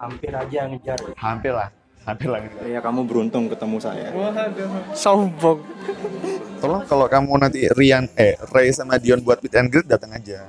[0.00, 1.68] hampir aja ngejar Hampir lah,
[2.08, 2.40] hampir lah.
[2.42, 2.64] ngejar.
[2.66, 4.08] ya kamu beruntung ketemu saya
[4.96, 5.60] sombong
[6.60, 10.44] Tolong kalau kamu nanti Rian eh Ray sama Dion buat meet and greet datang aja.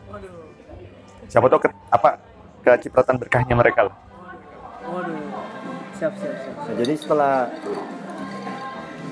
[1.32, 2.20] Siapa tahu ke, apa
[2.68, 3.96] kecipratan berkahnya mereka lah.
[4.84, 5.16] waduh
[5.96, 7.34] siap siap siap Nah, jadi setelah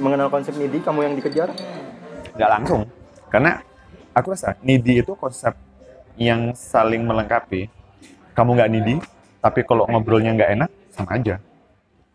[0.03, 1.49] mengenal konsep needy kamu yang dikejar
[2.35, 2.81] Nggak langsung,
[3.31, 3.63] karena
[4.11, 5.55] aku rasa needy itu konsep
[6.19, 7.71] yang saling melengkapi.
[8.35, 8.95] Kamu nggak needy,
[9.39, 11.39] tapi kalau ngobrolnya nggak enak, sama aja.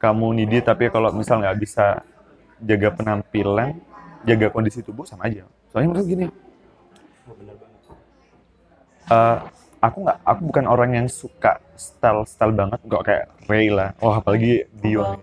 [0.05, 2.05] Kamu needy, tapi kalau misal nggak bisa
[2.61, 3.81] jaga penampilan,
[4.29, 5.49] jaga kondisi tubuh, sama aja.
[5.73, 6.27] Soalnya menurut gini,
[9.09, 9.38] eh,
[9.81, 13.97] aku nggak, aku bukan orang yang suka style style banget, nggak kayak Ray lah.
[14.05, 15.17] Wah, apalagi Dion.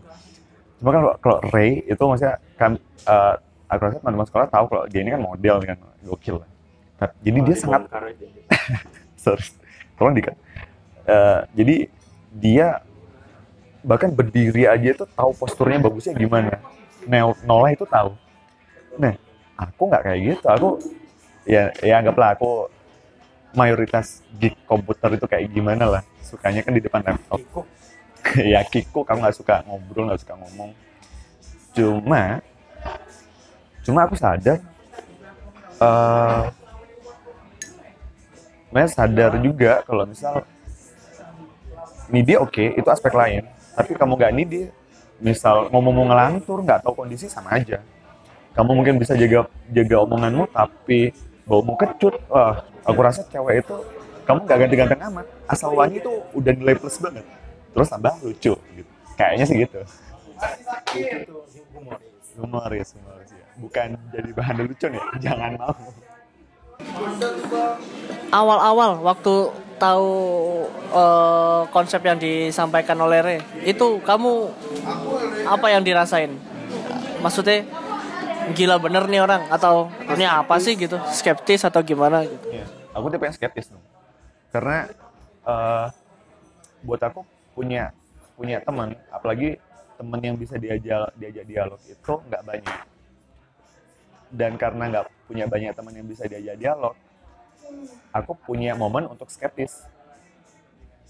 [0.82, 2.72] Cuma kan kalau, kalau Ray itu maksudnya kan
[3.06, 3.34] eh,
[3.70, 6.50] aku rasa teman-teman sekolah tahu kalau dia ini kan model kan gokil lah.
[7.22, 7.86] Jadi dia sangat
[9.24, 9.46] sorry,
[9.94, 10.34] tolong dikat.
[11.06, 11.76] Eh, jadi
[12.34, 12.68] dia
[13.82, 16.62] bahkan berdiri aja tuh tahu posturnya bagusnya gimana.
[17.06, 18.14] Nel, Nola itu tahu.
[19.02, 19.14] Nah,
[19.58, 20.46] aku nggak kayak gitu.
[20.48, 20.70] Aku
[21.46, 22.70] ya ya anggaplah aku
[23.58, 26.04] mayoritas geek komputer itu kayak gimana lah.
[26.22, 27.42] Sukanya kan di depan laptop.
[28.54, 30.72] ya Kiko kamu nggak suka ngobrol nggak suka ngomong.
[31.74, 32.40] Cuma
[33.82, 34.62] cuma aku sadar
[35.82, 36.46] eh
[38.72, 40.48] Saya sadar juga kalau misal
[42.08, 43.44] needy oke itu aspek lain
[43.76, 44.62] tapi kamu nggak needy
[45.22, 47.80] misal ngomong mau ngelantur nggak tahu kondisi sama aja.
[48.52, 51.16] Kamu mungkin bisa jaga jaga omonganmu tapi
[51.48, 52.20] baumu kecut.
[52.28, 53.76] Wah aku rasa cewek itu
[54.28, 55.26] kamu nggak ganti-ganti amat.
[55.48, 57.24] Asal wangi itu udah nilai plus banget.
[57.72, 58.92] Terus tambah lucu gitu.
[59.16, 59.80] Kayaknya sih gitu.
[62.42, 63.46] Humoris humoris ya.
[63.62, 65.76] Bukan jadi bahan lelucon ya jangan mau.
[68.34, 70.14] Awal-awal waktu tahu
[70.94, 73.38] eh, konsep yang disampaikan oleh Re?
[73.66, 74.54] Itu kamu
[75.50, 76.38] apa yang dirasain?
[77.26, 77.66] Maksudnya
[78.54, 81.02] gila bener nih orang atau ini apa sih gitu?
[81.10, 82.54] Skeptis atau gimana gitu?
[82.54, 83.74] Iya, aku tipe yang skeptis.
[84.54, 84.86] Karena
[85.50, 85.86] eh,
[86.86, 87.26] buat aku
[87.58, 87.90] punya
[88.38, 89.58] punya teman, apalagi
[89.98, 92.80] teman yang bisa diajak diajak dialog itu nggak banyak.
[94.32, 96.96] Dan karena nggak punya banyak teman yang bisa diajak dialog,
[98.12, 99.88] aku punya momen untuk skeptis.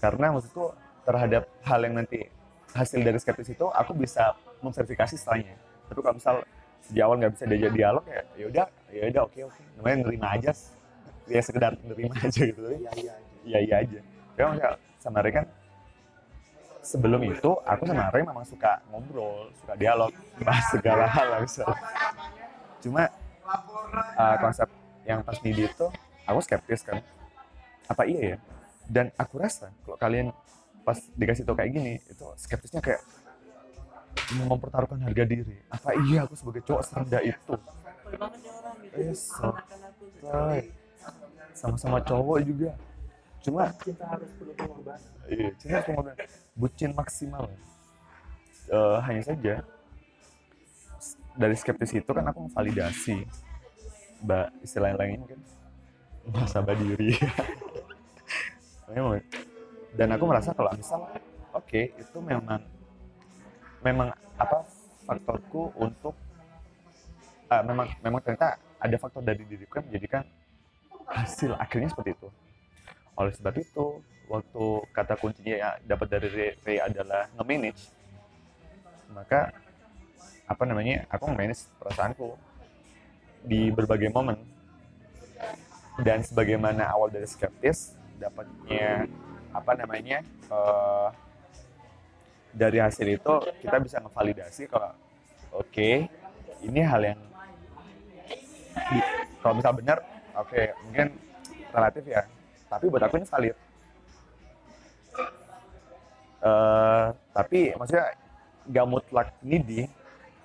[0.02, 0.74] Karena maksudku
[1.06, 2.26] terhadap hal yang nanti
[2.74, 4.34] hasil dari skeptis itu aku bisa
[4.64, 5.54] memverifikasi setelahnya.
[5.90, 6.34] Tapi kalau misal
[6.82, 9.62] sejak awal nggak bisa diajak dialog ya ya udah ya udah oke oke.
[9.78, 10.50] Namanya nerima aja.
[11.30, 13.14] Ya sekedar nerima aja gitu iya iya
[13.46, 13.58] iya.
[13.62, 13.98] iya aja.
[14.34, 15.46] Ya maksudnya sama Ray kan
[16.82, 20.10] sebelum itu aku sama Ray memang suka ngobrol suka dialog
[20.42, 21.78] bahas segala hal lah misalnya.
[22.82, 23.02] Cuma
[24.18, 24.66] uh, konsep
[25.06, 25.86] yang pas di itu
[26.32, 27.00] aku skeptis kan.
[27.86, 28.36] Apa iya ya?
[28.88, 30.34] Dan aku rasa kalau kalian
[30.82, 33.00] pas dikasih tau kayak gini itu skeptisnya kayak
[34.34, 35.56] mempertaruhkan harga diri.
[35.70, 37.54] Apa iya aku sebagai cowok serendah itu?
[41.54, 42.70] Sama-sama cowok juga.
[43.42, 46.26] Cuma kita harus perlu pengorbanan iya pengorbanan.
[46.54, 47.44] bucin maksimal.
[48.70, 49.54] Eh, hanya saja
[51.34, 53.24] dari skeptis itu kan aku memvalidasi
[54.22, 55.40] mbak istilah lain mungkin
[56.28, 57.16] muhasabah diri.
[58.92, 59.24] Memang.
[59.92, 61.04] dan aku merasa kalau misal
[61.52, 62.60] oke itu memang
[63.84, 64.08] memang
[64.40, 64.64] apa
[65.04, 66.16] faktorku untuk
[67.48, 70.22] ah, memang memang ternyata ada faktor dari diriku yang menjadikan
[71.08, 72.28] hasil akhirnya seperti itu.
[73.16, 74.00] Oleh sebab itu
[74.32, 74.64] waktu
[74.96, 76.28] kata kuncinya ya dapat dari
[76.64, 77.92] Ray adalah nge-manage
[79.12, 79.52] maka
[80.48, 82.32] apa namanya aku nge-manage perasaanku
[83.44, 84.40] di berbagai momen
[86.00, 89.04] dan sebagaimana awal dari skeptis dapatnya
[89.52, 91.08] apa namanya eh,
[92.52, 94.92] dari hasil itu kita bisa ngevalidasi kalau
[95.52, 96.08] oke
[96.64, 97.20] ini hal yang
[99.44, 100.00] kalau misal benar
[100.32, 101.12] oke mungkin
[101.72, 102.22] relatif ya.
[102.68, 103.56] Tapi buat aku ini valid.
[106.42, 108.06] Eh, tapi maksudnya
[108.66, 109.90] nggak mutlak needy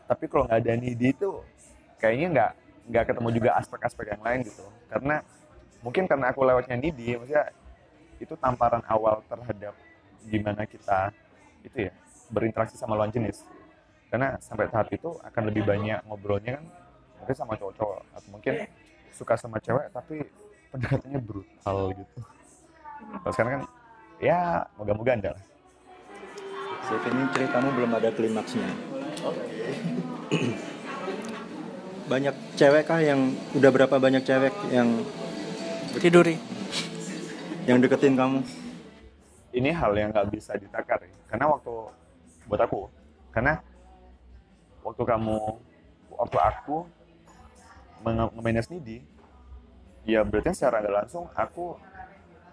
[0.08, 1.30] tapi kalau nggak ada needy itu
[2.00, 2.52] kayaknya nggak
[2.88, 4.64] nggak ketemu juga aspek-aspek yang lain gitu.
[4.88, 5.24] Karena
[5.82, 7.54] mungkin karena aku lewatnya needy maksudnya
[8.18, 9.78] itu tamparan awal terhadap
[10.26, 11.14] gimana kita
[11.62, 11.94] itu ya
[12.34, 13.46] berinteraksi sama lawan jenis.
[14.08, 16.66] Karena sampai tahap itu akan lebih banyak ngobrolnya kan
[17.20, 18.02] mungkin sama cowok-cowok.
[18.16, 18.54] Atau mungkin
[19.12, 20.24] suka sama cewek tapi
[20.72, 22.20] pendekatannya brutal gitu.
[23.24, 23.64] Kalau sekarang kan
[24.24, 25.44] ya moga-moga anda lah.
[26.88, 28.70] Ini ceritamu belum ada klimaksnya.
[32.08, 35.04] banyak cewek kah yang udah berapa banyak cewek yang
[35.96, 36.36] Tiduri.
[37.68, 38.44] yang deketin kamu?
[39.56, 41.12] ini hal yang nggak bisa ditakar ya.
[41.32, 41.74] karena waktu
[42.48, 42.92] buat aku
[43.32, 43.60] karena
[44.84, 45.38] waktu kamu
[46.14, 46.78] waktu aku
[48.04, 49.02] nge-manage needy
[50.08, 51.76] ya berarti secara nggak langsung aku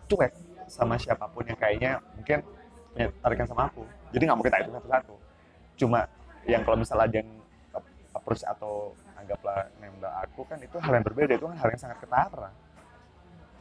[0.09, 0.33] cuek
[0.67, 2.41] sama siapa pun yang kayaknya mungkin
[2.95, 5.15] punya tarikan sama aku jadi nggak mungkin tarik itu satu-satu
[5.79, 6.01] cuma
[6.49, 7.31] yang kalau misalnya ada yang
[7.77, 11.81] ap- approach atau anggaplah nembak aku kan itu hal yang berbeda itu kan hal yang
[11.81, 12.51] sangat ketara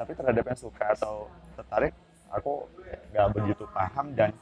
[0.03, 1.95] tapi terhadap yang suka atau tertarik
[2.27, 2.67] aku
[3.15, 4.35] nggak begitu paham dan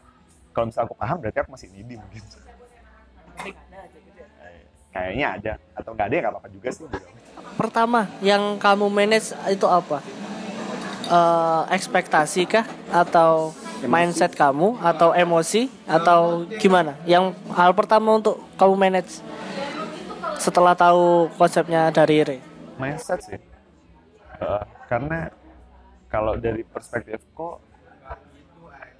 [0.57, 2.23] kalau misalnya aku paham berarti aku masih needy mungkin
[4.89, 6.83] kayaknya ada atau nggak ada ya nggak apa-apa juga sih.
[7.61, 10.01] Pertama yang kamu manage itu apa?
[11.05, 13.53] Eh, ekspektasi kah atau
[13.85, 16.97] mindset kamu atau emosi atau gimana?
[17.05, 19.21] Yang hal pertama untuk kamu manage
[20.41, 22.41] setelah tahu konsepnya dari Ray.
[22.81, 23.37] mindset sih
[24.41, 25.29] Eh, karena
[26.11, 27.63] kalau dari perspektifku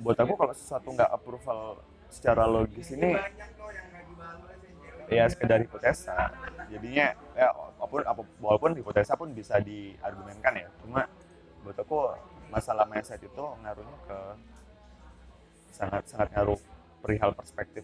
[0.02, 3.14] buat aku kalau sesuatu nggak approval secara logis ini
[5.12, 6.32] ya sekedar hipotesa.
[6.72, 8.02] Jadinya ya walaupun
[8.40, 10.68] walaupun hipotesa pun bisa diargumenkan ya.
[10.82, 11.04] Cuma
[11.68, 12.16] buat aku
[12.48, 14.20] masalah mindset itu ngaruhnya ke
[15.76, 16.60] sangat sangat ngaruh
[17.04, 17.84] perihal perspektif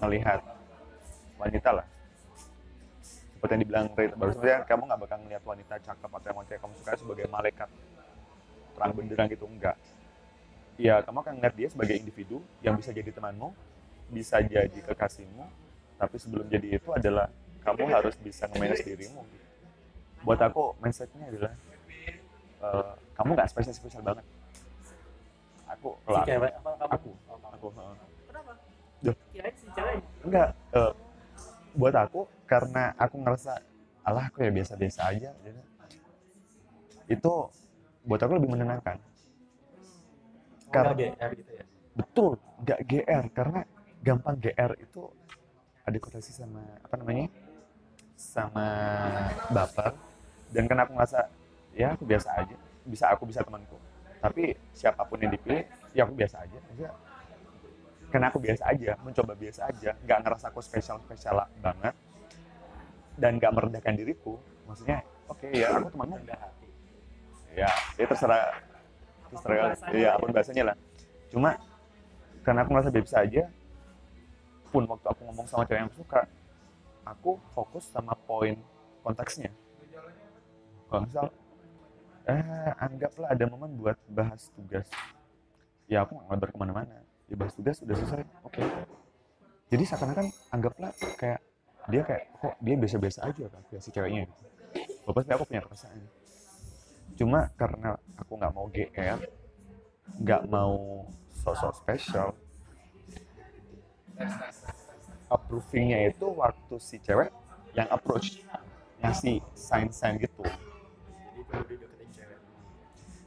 [0.00, 0.40] melihat
[1.36, 1.86] wanita lah.
[3.04, 6.52] Seperti yang dibilang Ray baru saja kamu nggak bakal melihat wanita cakep atau yang wanita
[6.56, 7.68] yang kamu suka sebagai malaikat
[8.74, 9.76] terang benderang gitu enggak.
[10.74, 13.54] Ya kamu akan melihat dia sebagai individu yang bisa jadi temanmu
[14.10, 15.46] bisa jadi kekasihmu
[15.96, 17.30] tapi sebelum jadi itu adalah
[17.64, 19.22] kamu harus bisa nge-manage dirimu.
[20.26, 21.52] Buat aku mindsetnya adalah
[22.60, 24.24] eh, kamu nggak spesial spesial banget.
[25.78, 27.10] Aku kalau aku, aku.
[27.56, 27.96] Aku heeh.
[29.04, 29.16] Duh.
[30.24, 30.92] enggak eh,
[31.76, 33.52] buat aku karena aku ngerasa
[34.04, 35.30] alah aku ya biasa-biasa aja.
[37.08, 37.48] Itu
[38.04, 39.00] buat aku lebih menenangkan.
[40.68, 41.64] Karena GR gitu ya.
[41.94, 42.34] betul
[42.66, 43.60] nggak GR karena
[44.02, 45.06] gampang GR itu
[45.86, 47.26] ada korelasi sama apa namanya
[48.14, 48.66] sama
[49.50, 49.92] baper.
[50.54, 51.20] Dan karena aku ngerasa
[51.74, 52.56] ya aku biasa aja.
[52.84, 53.78] Bisa aku bisa temanku.
[54.20, 55.64] Tapi siapa pun yang dipilih
[55.96, 56.58] ya aku biasa aja.
[56.70, 56.92] Maksudnya,
[58.08, 59.90] karena aku biasa aja mencoba biasa aja.
[60.04, 61.94] Nggak ngerasa aku spesial spesial banget.
[63.14, 64.38] Dan nggak merendahkan diriku.
[64.66, 66.16] Maksudnya oke ya aku temanmu
[67.54, 68.44] ya ya terserah.
[69.30, 70.76] Terserah ya apa pun bahasanya lah.
[71.30, 71.58] Cuma
[72.44, 73.42] karena aku merasa biasa aja
[74.68, 76.20] pun waktu aku ngomong sama cewek yang aku suka
[77.06, 78.58] aku fokus sama poin
[79.06, 79.50] konteksnya.
[80.90, 81.26] Kalau misal
[82.24, 84.88] eh anggaplah ada momen buat bahas tugas.
[85.86, 86.96] Ya aku nggak ngabar ke mana-mana.
[87.30, 88.24] Ya bahas tugas udah selesai.
[88.42, 88.62] Oke.
[89.72, 91.40] Jadi seakan-akan anggaplah kayak
[91.92, 93.62] dia kayak kok dia biasa-biasa aja kan?
[93.80, 94.24] Si ceweknya.
[94.28, 94.54] Gitu
[95.04, 96.00] sebenarnya aku punya perasaan
[97.14, 99.18] cuma karena aku nggak mau GR
[100.22, 101.06] nggak mau
[101.42, 102.34] sosok spesial
[105.30, 107.30] approvingnya itu waktu si cewek
[107.74, 108.42] yang approach
[109.02, 110.42] ngasih sign-sign gitu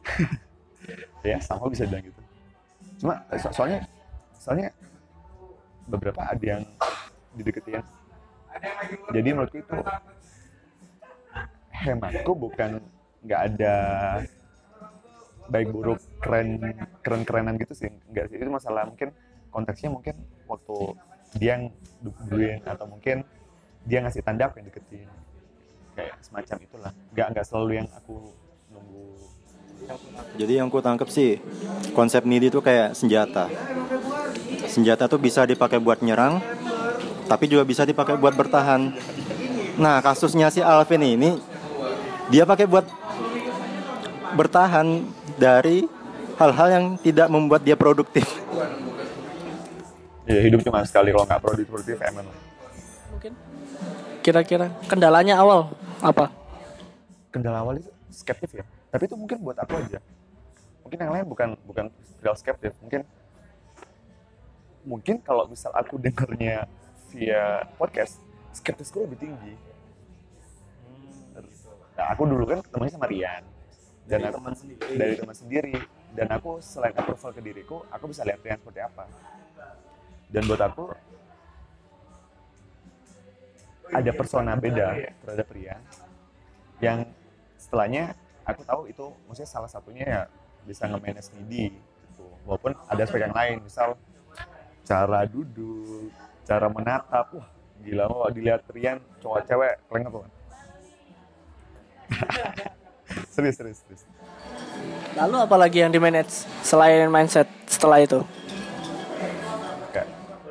[1.27, 2.21] ya sama bisa bilang gitu.
[3.03, 3.83] Cuma eh, so- soalnya
[4.39, 4.71] soalnya
[5.87, 6.63] beberapa ada yang
[7.35, 7.83] dideketin.
[9.13, 9.75] Jadi menurutku itu
[11.69, 12.81] hematku bukan
[13.27, 13.75] nggak ada
[15.51, 16.59] baik buruk keren
[17.03, 19.11] keren kerenan gitu sih nggak sih itu masalah mungkin
[19.51, 20.15] konteksnya mungkin
[20.47, 20.95] waktu
[21.39, 21.63] dia yang
[22.03, 23.27] duduin atau mungkin
[23.87, 25.07] dia ngasih tanda aku yang deketin
[25.95, 28.15] kayak semacam itulah nggak nggak selalu yang aku
[28.71, 29.05] nunggu
[30.41, 31.37] Jadi yang ku tangkep sih
[31.93, 33.45] konsep needy itu kayak senjata.
[34.65, 36.41] Senjata tuh bisa dipakai buat nyerang,
[37.29, 38.97] tapi juga bisa dipakai buat bertahan.
[39.77, 41.37] Nah kasusnya si Alvin ini
[42.33, 42.89] dia pakai buat
[44.35, 45.07] bertahan
[45.39, 45.87] dari
[46.37, 48.25] hal-hal yang tidak membuat dia produktif.
[50.27, 52.27] ya hidup cuma sekali kalau nggak produktif produktif emang
[53.15, 53.31] Mungkin.
[54.19, 55.71] Kira-kira kendalanya awal
[56.03, 56.27] apa?
[57.31, 58.65] kendala awal itu skeptif ya.
[58.91, 60.03] Tapi itu mungkin buat aku aja.
[60.83, 61.85] Mungkin yang lain bukan bukan
[62.19, 63.07] real skeptif mungkin
[64.83, 66.67] mungkin kalau misal aku dengarnya
[67.13, 68.19] via podcast
[68.51, 69.53] skeptisku lebih tinggi.
[71.97, 73.56] Nah, aku dulu kan ketemunya sama Rian
[74.07, 74.87] dan Dari aku, teman sendiri.
[74.95, 75.75] dari teman sendiri.
[76.15, 79.03] Dan aku selain approval ke diriku aku bisa lihat Rian seperti apa.
[80.31, 80.85] Dan buat aku
[83.91, 84.87] ada persona beda
[85.23, 85.81] terhadap Rian.
[86.79, 86.99] Yang
[87.59, 88.15] setelahnya
[88.47, 90.21] aku tahu itu maksudnya salah satunya ya
[90.63, 92.25] bisa nge-manage needy gitu.
[92.47, 93.99] Walaupun ada aspek yang lain misal
[94.87, 96.15] cara duduk
[96.47, 97.27] cara menatap.
[97.35, 97.47] Wah
[97.83, 100.31] gila mau dilihat Rian cowok cewek tuh kan
[103.37, 104.01] serius serius serius.
[105.13, 108.25] Lalu apalagi yang di manage selain mindset setelah itu?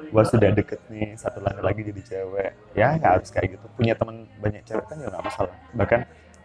[0.06, 2.54] gua sudah deket nih satu langkah lagi jadi cewek.
[2.78, 3.66] Ya nggak harus kayak gitu.
[3.74, 5.52] Punya teman banyak cewek kan ya nggak masalah.
[5.74, 6.00] Bahkan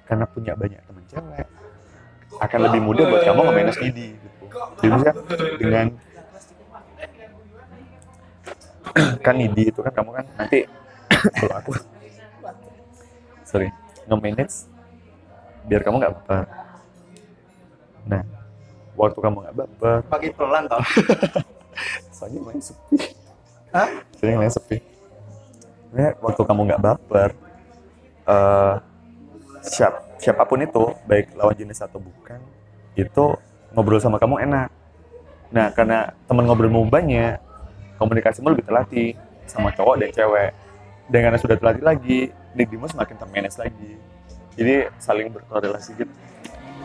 [0.10, 1.46] karena punya banyak teman cewek
[2.42, 4.46] akan lebih mudah buat kamu nge-manage needy gitu.
[4.82, 5.16] Jadi misalnya
[5.56, 5.88] dengan
[9.26, 10.60] kan needy itu kan kamu kan nanti
[11.40, 11.72] kalau aku
[13.48, 13.68] sorry
[14.10, 14.71] nge-manage
[15.66, 16.46] biar kamu nggak baper.
[18.08, 18.24] Nah
[18.98, 19.98] waktu kamu nggak baper.
[20.10, 20.82] Pakai pelan tau.
[22.16, 22.96] Soalnya main sepi.
[23.72, 23.90] Hah?
[24.20, 24.78] sering main sepi.
[25.90, 27.30] Sebenarnya waktu kamu nggak baper
[28.22, 28.76] eh
[29.62, 32.38] siap siapa pun itu baik lawan jenis atau bukan
[32.94, 33.26] itu
[33.74, 34.70] ngobrol sama kamu enak.
[35.50, 37.42] Nah karena teman ngobrolmu banyak
[37.98, 39.18] komunikasimu lebih terlatih
[39.50, 40.52] sama cowok dan cewek.
[41.12, 42.20] Dan karena sudah terlatih lagi
[42.56, 44.00] dirimu semakin termanage lagi
[44.54, 46.14] jadi saling berkorelasi gitu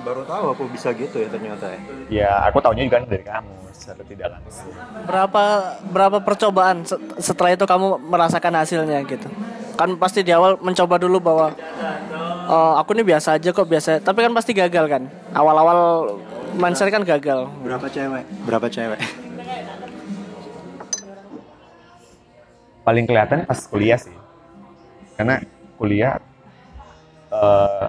[0.03, 4.03] baru tahu aku bisa gitu ya ternyata ya ya aku tahunya juga dari kamu secara
[4.03, 4.71] tidak langsung
[5.03, 5.43] Berapa
[5.85, 9.27] berapa percobaan se- setelah itu kamu merasakan hasilnya gitu?
[9.75, 11.53] Kan pasti di awal mencoba dulu bahwa
[12.47, 14.01] "Oh, aku ini biasa aja kok biasa.
[14.01, 15.03] Tapi kan pasti gagal kan.
[15.31, 15.79] Awal-awal
[16.55, 17.47] mindset kan gagal.
[17.61, 18.99] berapa cewek berapa cewek
[22.81, 24.15] paling kelihatan pas kuliah sih
[25.19, 25.43] karena
[25.77, 26.23] kuliah
[27.37, 27.85] eh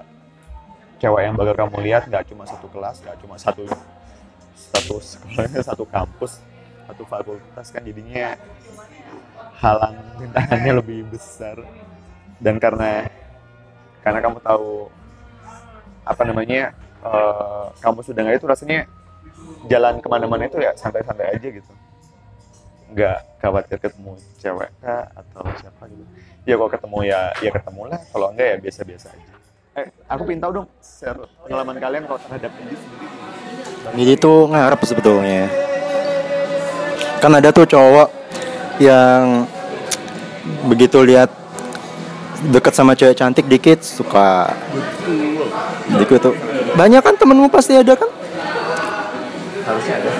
[0.98, 3.64] cewek yang bakal kamu lihat nggak cuma satu kelas nggak cuma satu
[4.54, 6.42] satu sekolahnya satu kampus
[6.88, 8.34] satu fakultas kan jadinya
[9.58, 11.60] halang rintangannya lebih besar.
[12.38, 13.10] Dan karena
[14.00, 14.88] karena kamu tahu
[16.06, 16.72] apa namanya
[17.04, 18.78] eh, kamu sudah nggak itu rasanya
[19.68, 21.72] jalan ke mana-mana itu ya santai-santai aja gitu.
[22.94, 26.04] Nggak khawatir ketemu cewek kah atau siapa gitu.
[26.48, 29.37] Ya kalau ketemu ya ya ketemu lah kalau enggak ya biasa-biasa aja
[29.78, 33.06] eh aku pengen tahu dong share pengalaman kalian kalau terhadap ini sendiri
[33.88, 35.48] Jadi tuh ngarep sebetulnya.
[37.22, 38.08] Kan ada tuh cowok
[38.82, 39.48] yang
[40.68, 41.32] begitu lihat
[42.52, 44.52] deket sama cewek cantik dikit suka.
[45.88, 46.34] Dikit tuh.
[46.76, 48.10] Banyak kan temenmu pasti ada kan?
[49.68, 50.10] harusnya ada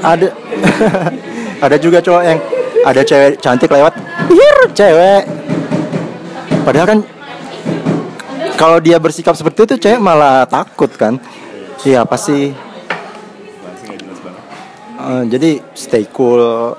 [0.12, 0.28] Ada.
[1.64, 2.38] ada juga cowok yang
[2.84, 3.96] ada cewek cantik lewat.
[4.28, 5.22] Hir, cewek.
[6.68, 6.98] Padahal kan
[8.58, 11.22] kalau dia bersikap seperti itu cewek malah takut kan.
[11.86, 12.50] Iya pasti
[14.98, 16.74] Eh, jadi stay cool.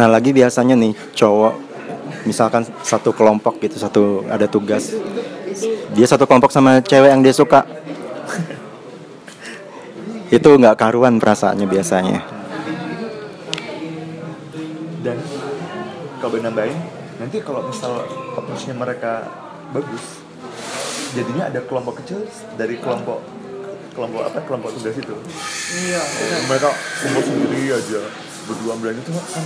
[0.00, 1.54] Nah lagi biasanya nih cowok,
[2.24, 4.96] misalkan satu kelompok gitu, satu ada tugas,
[5.92, 7.64] dia satu kelompok sama cewek yang dia suka,
[10.28, 12.20] itu nggak karuan perasaannya biasanya.
[15.06, 15.22] dan
[16.18, 18.04] boleh nambahin nanti kalau misal
[18.36, 19.28] approach-nya mereka
[19.72, 20.20] bagus
[21.16, 22.28] jadinya ada kelompok kecil
[22.60, 23.24] dari kelompok
[23.96, 25.16] kelompok apa kelompok tugas itu
[25.88, 26.02] iya
[26.44, 26.68] mereka
[27.00, 28.00] kumpul sendiri aja
[28.46, 29.44] berdua berani tuh kan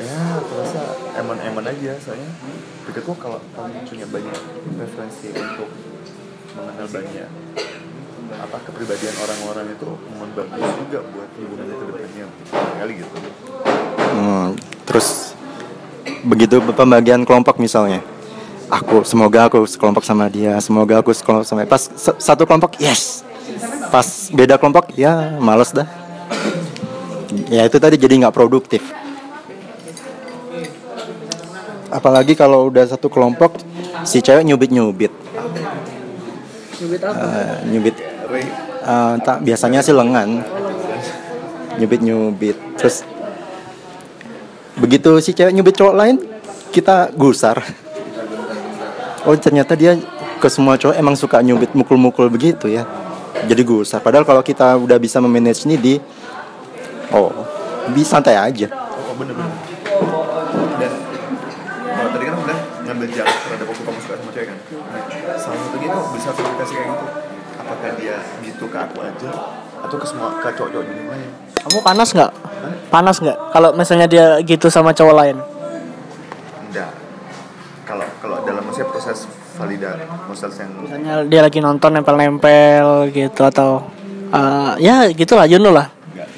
[0.00, 0.82] ya terasa
[1.18, 2.30] eman-eman aja soalnya.
[2.88, 4.38] Pikirku kalau kamu punya banyak
[4.80, 5.68] referensi untuk
[6.56, 7.28] mengenal banyak
[8.30, 12.26] apa kepribadian orang-orang itu memang bagus juga buat hubungan ke depannya
[12.78, 13.16] kali gitu.
[14.14, 14.48] Hmm,
[14.86, 15.29] terus
[16.22, 18.00] begitu pembagian kelompok misalnya,
[18.68, 23.24] aku semoga aku sekelompok sama dia, semoga aku sekelompok sama pas se- satu kelompok yes,
[23.88, 25.88] pas beda kelompok ya males dah.
[27.46, 28.82] Ya itu tadi jadi nggak produktif.
[31.90, 33.58] Apalagi kalau udah satu kelompok
[34.06, 35.10] si cewek nyubit nyubit,
[36.78, 37.26] Nyubit apa?
[37.66, 37.96] nyubit.
[38.80, 40.46] eh, tak biasanya sih lengan,
[41.76, 42.54] nyubit nyubit.
[42.78, 43.02] Terus
[44.80, 46.16] begitu si cewek nyubit cowok lain
[46.72, 47.60] kita gusar.
[49.28, 50.00] Oh ternyata dia
[50.40, 52.88] ke semua cowok emang suka nyubit mukul-mukul begitu ya.
[53.44, 54.00] Jadi gusar.
[54.00, 55.94] Padahal kalau kita udah bisa memanage ini di
[57.12, 57.28] oh
[57.92, 58.72] bisa santai aja.
[58.72, 59.52] Oh bener-bener
[60.80, 60.92] Dan
[61.92, 62.58] kalau tadi kan udah
[62.88, 64.58] ngambil jarak terhadap waktu kamu suka sama cewek kan?
[64.72, 65.02] Nah
[65.36, 67.06] salah satunya itu bisa verifikasi kayak gitu.
[67.60, 69.30] Apakah dia gitu ke aku aja
[69.80, 72.32] atau ke semua ke cowok-cowok yang lain Kamu panas nggak?
[72.88, 73.38] Panas nggak?
[73.52, 75.38] Kalau misalnya dia gitu sama cowok lain?
[76.70, 76.90] enggak
[77.82, 79.26] kalau kalau dalam maksudnya proses
[79.58, 83.90] validasi proses yang Misalnya dia lagi nonton nempel-nempel gitu atau
[84.30, 85.90] eh, ya gitulah know lah.
[86.14, 86.28] nggak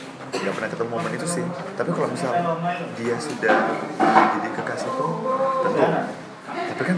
[0.41, 1.45] nggak pernah ketemu momen itu sih
[1.77, 2.33] tapi kalau misal
[2.97, 3.57] dia sudah
[4.09, 5.13] jadi kekasih tuh
[5.69, 5.83] tentu
[6.73, 6.97] tapi kan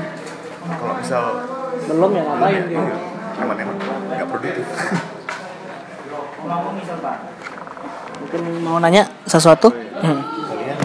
[0.79, 1.23] kalau misal
[1.85, 2.81] Belum ya ngapain iya,
[3.43, 3.77] emang emang
[4.15, 4.67] nggak produktif
[8.61, 9.71] mau nanya sesuatu?
[10.01, 10.21] Hmm.
[10.51, 10.77] kalian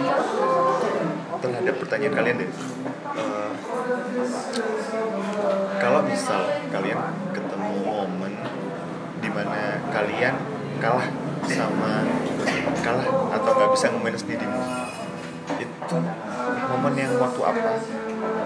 [1.40, 2.50] terhadap pertanyaan kalian deh
[3.10, 3.52] Eh,
[5.82, 7.00] kalau misal kalian
[7.34, 8.34] ketemu momen
[9.20, 10.36] di mana kalian
[10.80, 11.08] kalah
[11.44, 12.08] sama
[12.80, 14.62] kalah atau nggak bisa nge-manage dirimu
[15.60, 15.98] itu
[16.70, 17.72] momen yang waktu apa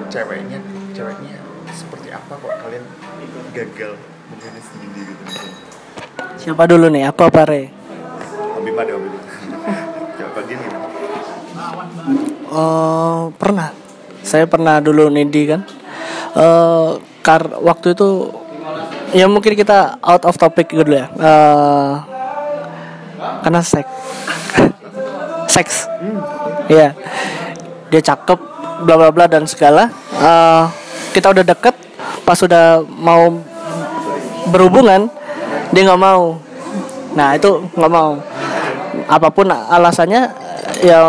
[0.10, 0.60] ceweknya
[0.96, 1.38] ceweknya
[1.70, 2.86] seperti apa kok kalian
[3.54, 3.94] gagal
[4.32, 5.24] memanage diri gitu
[6.34, 7.08] Siapa dulu nih?
[7.08, 7.83] Apa pare?
[8.74, 9.06] Om Bima deh Om
[10.18, 10.66] coba gini
[12.54, 13.70] Oh, pernah.
[14.26, 15.62] Saya pernah dulu nidi kan.
[16.34, 16.90] Eh
[17.22, 18.34] kar waktu itu
[19.14, 21.06] ya mungkin kita out of topic dulu ya.
[21.14, 21.94] Eh
[23.46, 23.94] karena seks.
[25.54, 25.76] seks.
[26.70, 26.98] Iya.
[27.94, 28.40] Dia cakep
[28.86, 29.90] bla bla bla dan segala.
[30.18, 30.64] Eh
[31.14, 31.78] kita udah deket
[32.26, 33.38] pas udah mau
[34.50, 35.10] berhubungan
[35.70, 36.38] dia nggak mau.
[37.14, 38.18] Nah, itu nggak mau.
[39.08, 40.30] Apa pun alasannya
[40.82, 41.00] ya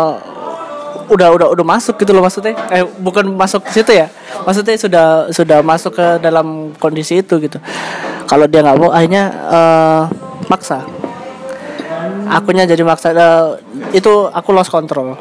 [1.05, 2.57] udah udah udah masuk gitu loh maksudnya.
[2.73, 4.09] Eh bukan masuk ke situ ya.
[4.41, 7.61] Maksudnya sudah sudah masuk ke dalam kondisi itu gitu.
[8.25, 10.01] Kalau dia nggak mau akhirnya eh,
[10.49, 10.81] maksa.
[12.25, 13.45] Akunya jadi maksa Eh,
[14.01, 15.13] itu aku lost control.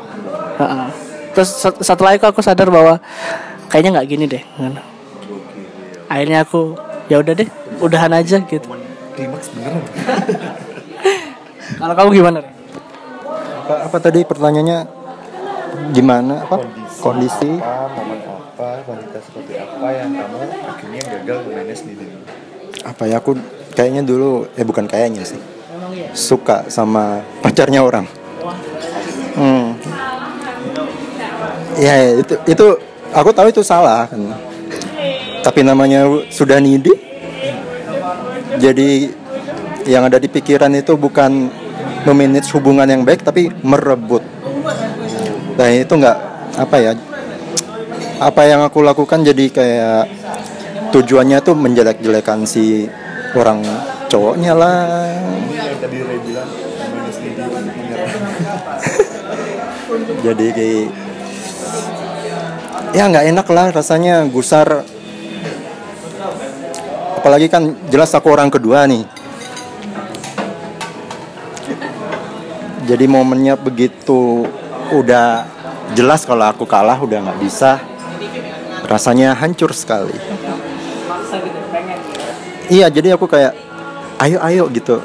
[0.57, 0.87] Heeh.
[1.35, 3.03] terus set- setelah itu aku sadar bahwa
[3.67, 4.43] kayaknya nggak gini deh.
[6.07, 6.79] Akhirnya aku
[7.11, 7.49] ya udah deh
[7.83, 8.65] udahan aja gitu.
[8.71, 8.87] Momen
[9.19, 9.83] klimaks beneran.
[11.81, 12.39] Kalau kamu gimana?
[13.65, 14.79] Apa, apa tadi pertanyaannya?
[15.97, 16.45] Gimana?
[16.45, 16.61] Apa?
[17.01, 20.37] Kondisi, apa momen apa wanita seperti apa yang kamu
[20.69, 22.17] akhirnya gagal memanage di diri?
[22.85, 23.41] Apa ya aku
[23.73, 25.41] kayaknya dulu eh bukan kayaknya sih.
[26.13, 28.05] Suka sama pacarnya orang.
[29.33, 29.81] Hmm.
[31.81, 32.67] ya itu itu
[33.17, 34.21] aku tahu itu salah kan.
[35.41, 36.93] Tapi namanya sudah nidi
[38.61, 39.09] jadi
[39.89, 41.64] yang ada di pikiran itu bukan
[42.05, 44.21] memanage hubungan yang baik tapi merebut.
[45.57, 46.19] Nah itu nggak
[46.55, 46.93] apa ya
[48.21, 50.07] apa yang aku lakukan jadi kayak
[50.95, 52.87] tujuannya tuh menjelek-jelekan si
[53.35, 53.65] orang
[54.07, 55.11] cowoknya lah.
[60.25, 60.89] Jadi kayak
[62.95, 64.87] ya nggak enak lah rasanya gusar.
[67.19, 69.24] Apalagi kan jelas aku orang kedua nih
[72.85, 74.45] jadi momennya begitu
[74.93, 75.49] udah
[75.97, 77.81] jelas kalau aku kalah udah nggak bisa.
[78.85, 80.13] Rasanya hancur sekali.
[82.69, 83.53] Iya jadi aku kayak
[84.21, 85.01] ayo ayo gitu.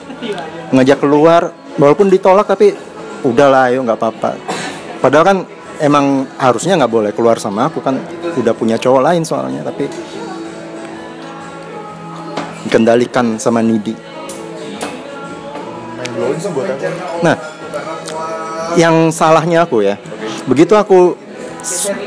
[0.75, 2.75] Ngajak keluar walaupun ditolak tapi
[3.23, 4.35] udahlah ayo nggak apa-apa.
[4.99, 5.37] Padahal kan
[5.79, 7.95] emang harusnya nggak boleh keluar sama aku kan
[8.35, 9.87] udah punya cowok lain soalnya tapi
[12.67, 13.95] dikendalikan sama Nidi.
[17.23, 17.58] Nah
[18.75, 19.95] yang salahnya aku ya.
[20.45, 21.15] Begitu aku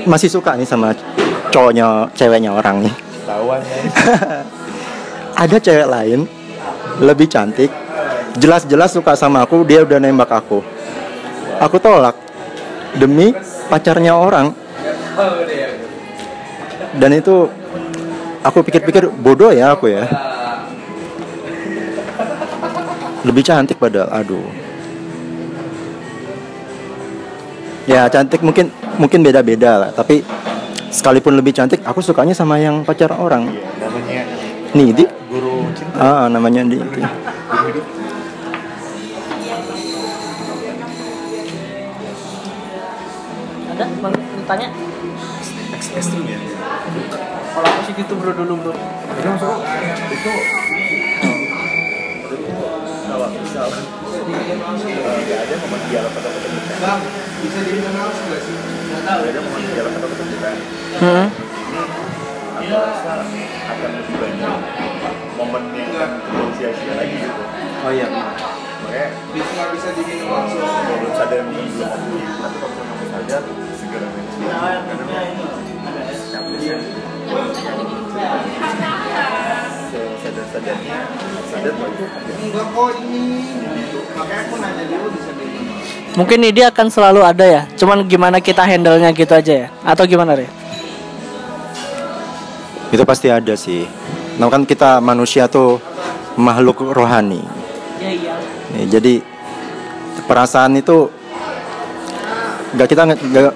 [0.07, 0.95] masih suka nih sama
[1.51, 2.93] cowoknya ceweknya orang nih.
[5.43, 6.29] Ada cewek lain
[7.01, 7.73] lebih cantik
[8.37, 10.61] jelas-jelas suka sama aku dia udah nembak aku.
[11.59, 12.17] Aku tolak
[12.97, 13.35] demi
[13.69, 14.55] pacarnya orang.
[16.93, 17.49] Dan itu
[18.45, 20.05] aku pikir-pikir bodoh ya aku ya.
[23.23, 24.62] Lebih cantik padahal aduh
[27.89, 29.91] ya cantik mungkin mungkin beda-beda lah.
[29.95, 30.23] Tapi
[30.93, 33.49] sekalipun lebih cantik aku sukanya sama yang pacar orang.
[33.49, 34.23] Namanya
[34.73, 35.97] nih di guru cinta.
[36.01, 36.77] Ah namanya di
[43.73, 43.87] ada?
[44.05, 44.13] Mau
[44.47, 44.69] tanya
[45.73, 46.39] Eks- ekstrim ya?
[47.53, 48.73] Kalau aku sih gitu bro dulu bro.
[50.13, 50.33] Itu
[52.33, 56.59] eh, nggak ada momen dialog atau ketemu
[57.43, 57.59] bisa
[59.03, 60.35] nggak ada momen dialog atau ketemu
[61.03, 61.27] hmm.
[62.63, 63.13] aku rasa
[63.73, 64.57] akan lebih banyak
[65.35, 66.13] momen yang
[66.55, 67.43] sia-sia lagi gitu.
[67.83, 68.07] Oh iya.
[68.83, 70.63] Makanya bisa bisa diminum langsung.
[70.63, 73.43] kalau belum sadar mungkin belum mampu tapi kalau kamu sadar
[73.75, 74.07] segera
[74.87, 75.19] karena
[76.63, 76.79] ya
[80.33, 80.99] sadar sadarnya
[81.53, 82.91] sadar bahwa
[86.13, 87.63] Mungkin ide akan selalu ada ya.
[87.73, 89.69] Cuman gimana kita handle-nya gitu aja ya.
[89.81, 90.45] Atau gimana, Re?
[92.93, 93.89] Itu pasti ada sih.
[94.37, 95.81] Nah kan kita manusia tuh
[96.37, 97.41] makhluk rohani.
[97.97, 98.35] Ya iya.
[98.77, 99.25] Ya, jadi
[100.29, 101.09] perasaan itu
[102.77, 103.03] nggak kita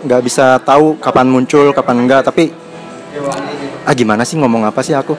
[0.04, 2.52] nggak- bisa tahu kapan muncul kapan enggak tapi
[3.88, 5.16] ah gimana sih ngomong apa sih aku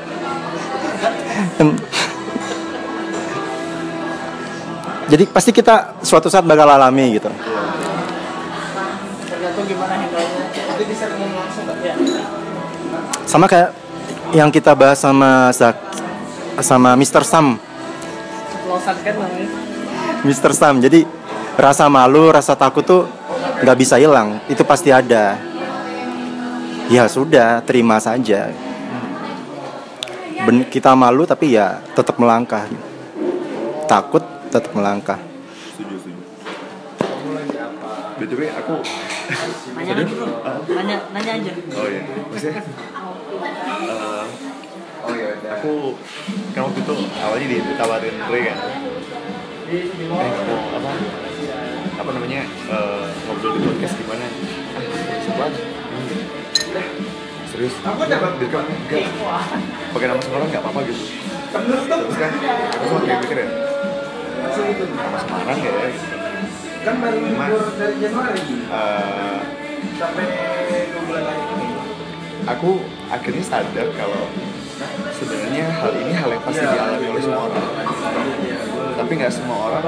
[5.11, 7.31] jadi pasti kita suatu saat bakal alami gitu
[9.27, 10.43] Tergantung gimana handle-nya.
[10.49, 11.77] Itu bisa ngomong langsung nggak?
[11.83, 11.93] Ya.
[13.27, 13.75] sama kayak
[14.31, 15.75] yang kita bahas sama Zak
[16.63, 17.23] sama Mr.
[17.27, 17.59] Sam
[18.95, 19.15] kan.
[20.23, 20.51] Mr.
[20.53, 20.75] Sam.
[20.79, 21.03] Jadi
[21.57, 23.07] rasa malu, rasa takut tuh
[23.63, 24.39] nggak bisa hilang.
[24.47, 25.39] Itu pasti ada.
[26.87, 28.51] Ya sudah, terima saja.
[30.47, 32.63] Ben- kita malu tapi ya tetap melangkah.
[33.83, 35.19] Takut tetap melangkah.
[35.75, 36.23] setuju setuju.
[38.15, 38.75] Btw aku
[39.75, 40.25] Nanya dulu.
[40.71, 41.51] Nanya, nanya aja.
[41.51, 42.01] oh iya.
[42.31, 42.63] Maksudnya?
[42.63, 44.25] Eh,
[45.03, 45.99] oh iya aku
[46.55, 48.57] kan waktu itu awalnya ditawarin Ray kan?
[49.67, 50.31] Eh
[50.79, 50.91] apa?
[51.99, 52.47] Apa namanya?
[52.47, 54.25] Eh, ngobrol di podcast gimana?
[54.79, 54.83] Ah
[55.19, 55.43] siapa?
[55.51, 57.16] Aja
[57.57, 57.73] serius?
[57.81, 58.63] Aku dapat enggak.
[59.89, 61.03] pakai nama sekolah nggak apa-apa gitu.
[61.49, 63.47] Terus kan aku sempat kayak mikir ya.
[64.77, 66.05] Nama Semarang ya gitu
[66.87, 68.41] kan baru dari Januari.
[72.47, 72.79] Aku
[73.11, 74.23] akhirnya sadar kalau
[75.19, 77.67] sebenarnya hal ini hal yang pasti dialami oleh semua orang.
[78.95, 79.83] Tapi nggak semua orang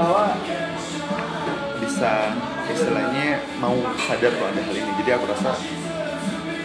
[1.80, 2.36] bisa
[2.68, 4.92] istilahnya mau sadar kalau ada hal ini.
[5.00, 5.56] Jadi aku rasa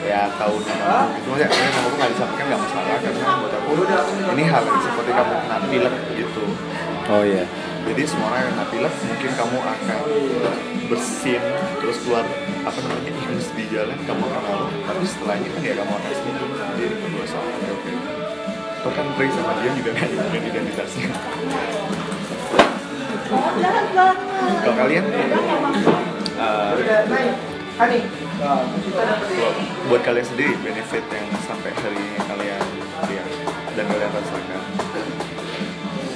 [0.05, 0.55] ya tahu.
[0.61, 3.71] Nama aku gitu maksudnya ini nama aku nggak disampaikan nggak masalah karena buat aku
[4.37, 6.45] ini hal yang seperti kamu kena pilek gitu.
[7.05, 7.45] Oh iya.
[7.85, 9.99] jadi semua orang yang kena pilek mungkin kamu akan
[10.89, 11.43] bersin
[11.85, 12.25] terus keluar
[12.65, 16.49] apa namanya ingus di jalan kamu akan malu tapi setelahnya kan ya kamu akan sembuh
[16.81, 17.91] jadi itu merasa oke oke.
[18.85, 21.09] Toh kan Ray sama dia juga nggak nemuin identitasnya.
[24.65, 25.05] Kalau kalian
[29.35, 29.59] buat-
[29.91, 32.63] buat kalian sendiri benefit yang sampai hari ini kalian
[33.11, 33.29] lihat
[33.75, 34.61] dan kalian rasakan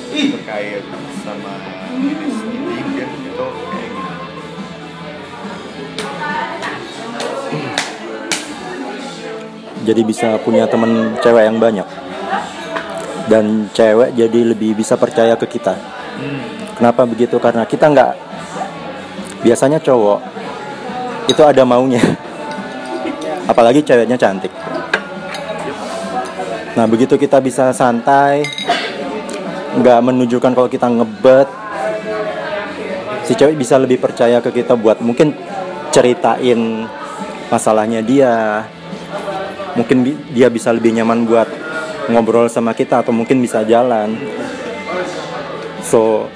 [0.09, 0.85] terkait
[1.21, 1.53] sama
[1.99, 4.27] jenis ini kan itu kayak gimana
[9.79, 11.87] Jadi bisa punya temen cewek yang banyak.
[13.25, 15.73] Dan cewek jadi lebih bisa percaya ke kita.
[16.77, 17.41] Kenapa begitu?
[17.41, 18.13] Karena kita nggak
[19.41, 20.38] biasanya cowok
[21.29, 22.01] itu ada maunya.
[23.45, 24.51] Apalagi ceweknya cantik.
[26.75, 28.45] Nah begitu kita bisa santai,
[29.77, 31.49] nggak menunjukkan kalau kita ngebet,
[33.29, 35.37] si cewek bisa lebih percaya ke kita buat mungkin
[35.93, 36.87] ceritain
[37.49, 38.63] masalahnya dia,
[39.75, 41.49] mungkin dia bisa lebih nyaman buat
[42.09, 44.15] ngobrol sama kita atau mungkin bisa jalan.
[45.83, 46.29] So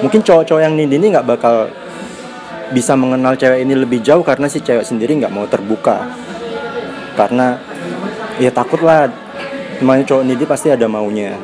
[0.00, 1.70] mungkin cowok-cowok yang ini ini nggak bakal
[2.72, 6.08] bisa mengenal cewek ini lebih jauh karena si cewek sendiri nggak mau terbuka.
[7.14, 7.58] Karena
[8.40, 9.10] ya takut lah
[9.82, 11.36] namanya cowok ini pasti ada maunya.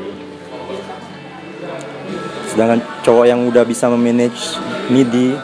[2.51, 4.59] Sedangkan cowok yang udah bisa memanage
[4.91, 5.37] needy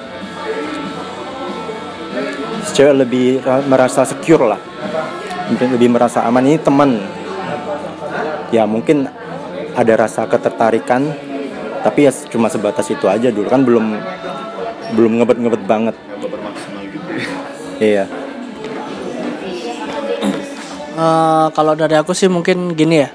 [2.66, 4.58] si cewek lebih ra- merasa secure lah.
[5.46, 6.42] Mungkin lebih merasa aman.
[6.42, 6.98] Ini teman.
[8.50, 9.06] Ya mungkin
[9.76, 11.12] ada rasa ketertarikan
[11.86, 13.46] tapi ya cuma sebatas itu aja dulu.
[13.46, 13.94] Kan belum
[14.94, 17.26] belum ngebet ngebet banget nggak bermaksimal gitu ya
[17.80, 18.04] iya
[20.96, 23.08] Eh, kalau dari aku sih mungkin gini ya.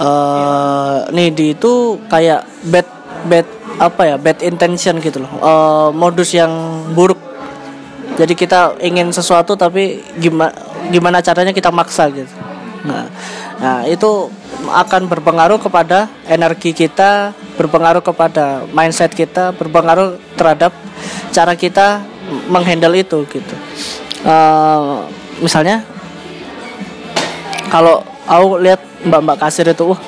[0.00, 2.88] Eh nih di itu kayak bad
[3.28, 3.46] bad
[3.76, 5.32] apa ya bad intention gitu loh.
[5.36, 6.52] Eh, modus yang
[6.96, 7.20] buruk.
[8.16, 10.56] Jadi kita ingin sesuatu tapi gimana
[10.88, 12.32] gimana caranya kita maksa gitu.
[12.88, 13.06] Nah,
[13.62, 14.26] nah itu
[14.66, 20.74] akan berpengaruh kepada energi kita, berpengaruh kepada mindset kita, berpengaruh terhadap
[21.30, 22.02] cara kita
[22.50, 23.54] menghandle itu gitu.
[24.26, 24.94] Eh,
[25.38, 25.86] misalnya
[27.70, 30.00] kalau aku lihat mbak-mbak kasir itu, wah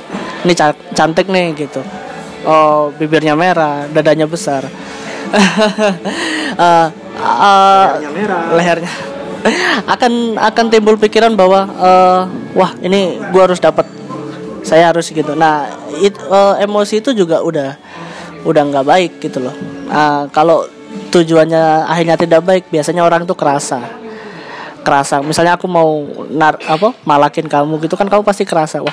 [0.42, 1.78] ini ca- cantik nih gitu.
[2.42, 4.66] Oh bibirnya merah, dadanya besar.
[6.54, 6.88] Eh,
[7.18, 7.86] eh,
[8.54, 9.13] lehernya
[9.94, 12.20] akan akan timbul pikiran bahwa eh,
[12.56, 13.84] wah ini gua harus dapat.
[14.64, 15.36] Saya harus gitu.
[15.36, 15.68] Nah
[16.00, 17.76] it, eh, emosi itu juga udah
[18.44, 19.56] udah nggak baik gitu loh.
[19.88, 20.68] Nah, kalau
[21.12, 23.80] tujuannya akhirnya tidak baik biasanya orang tuh kerasa.
[24.84, 25.24] Kerasa.
[25.24, 28.92] Misalnya aku mau nar apa malakin kamu gitu kan kamu pasti kerasa wah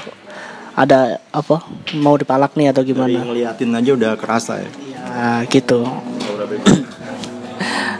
[0.71, 1.67] ada apa
[1.99, 4.69] mau dipalak nih atau Dari gimana ngeliatin aja udah kerasa ya.
[4.71, 5.83] ya gitu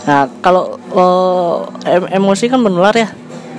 [0.01, 0.81] nah kalau
[1.85, 3.09] em- emosi kan menular ya.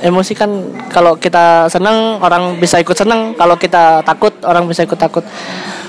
[0.03, 0.51] Emosi kan
[0.90, 3.38] kalau kita senang orang bisa ikut senang.
[3.38, 5.22] Kalau kita takut orang bisa ikut takut.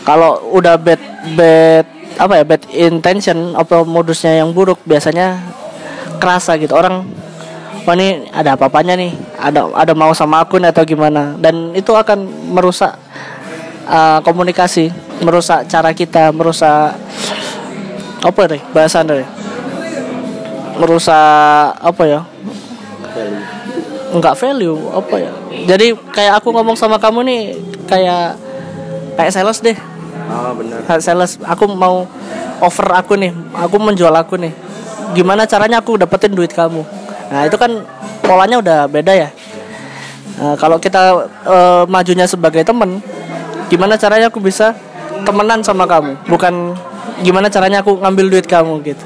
[0.05, 1.01] Kalau udah bad
[1.33, 1.85] bad
[2.21, 5.41] apa ya bad intention apa modusnya yang buruk biasanya
[6.21, 6.77] kerasa gitu.
[6.77, 7.09] Orang
[7.89, 9.17] wah ini ada apa-apanya nih?
[9.41, 11.33] Ada ada mau sama aku nih atau gimana?
[11.41, 12.93] Dan itu akan merusak
[13.87, 14.91] uh, komunikasi
[15.23, 16.95] merusak cara kita merusak
[18.23, 19.23] apa deh bahasa deh
[20.77, 22.21] merusak apa ya?
[24.13, 25.31] Nggak value apa ya?
[25.73, 27.41] Jadi kayak aku ngomong sama kamu nih
[27.89, 28.37] kayak
[29.17, 29.77] kayak sales deh.
[30.29, 31.01] Ah benar.
[31.01, 31.37] Sales.
[31.45, 32.05] Aku mau
[32.61, 34.53] offer aku nih aku menjual aku nih.
[35.13, 36.81] Gimana caranya aku dapetin duit kamu?
[37.29, 37.85] Nah itu kan
[38.25, 39.29] polanya udah beda ya.
[40.33, 42.97] Nah, kalau kita eh, majunya sebagai temen
[43.69, 44.73] gimana caranya aku bisa
[45.25, 46.17] temenan sama kamu?
[46.25, 46.73] Bukan
[47.21, 49.05] gimana caranya aku ngambil duit kamu gitu.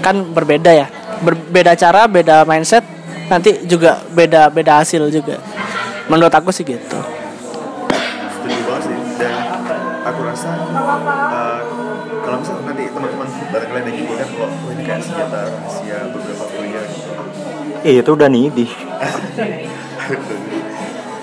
[0.00, 0.88] Kan berbeda ya
[1.22, 2.84] berbeda cara beda mindset
[3.30, 5.38] nanti juga beda beda hasil juga.
[6.10, 6.98] Menurut aku sih gitu.
[8.34, 8.96] Setuju banget sih.
[9.16, 9.32] Dan
[10.02, 11.58] aku rasa uh,
[12.22, 16.44] kalau misalnya nanti teman-teman barang kalian yang nyimpulkan kalau oh, ini kayak senjata rahasia beberapa
[16.50, 17.10] pria gitu.
[17.82, 18.66] Eh itu udah nih di.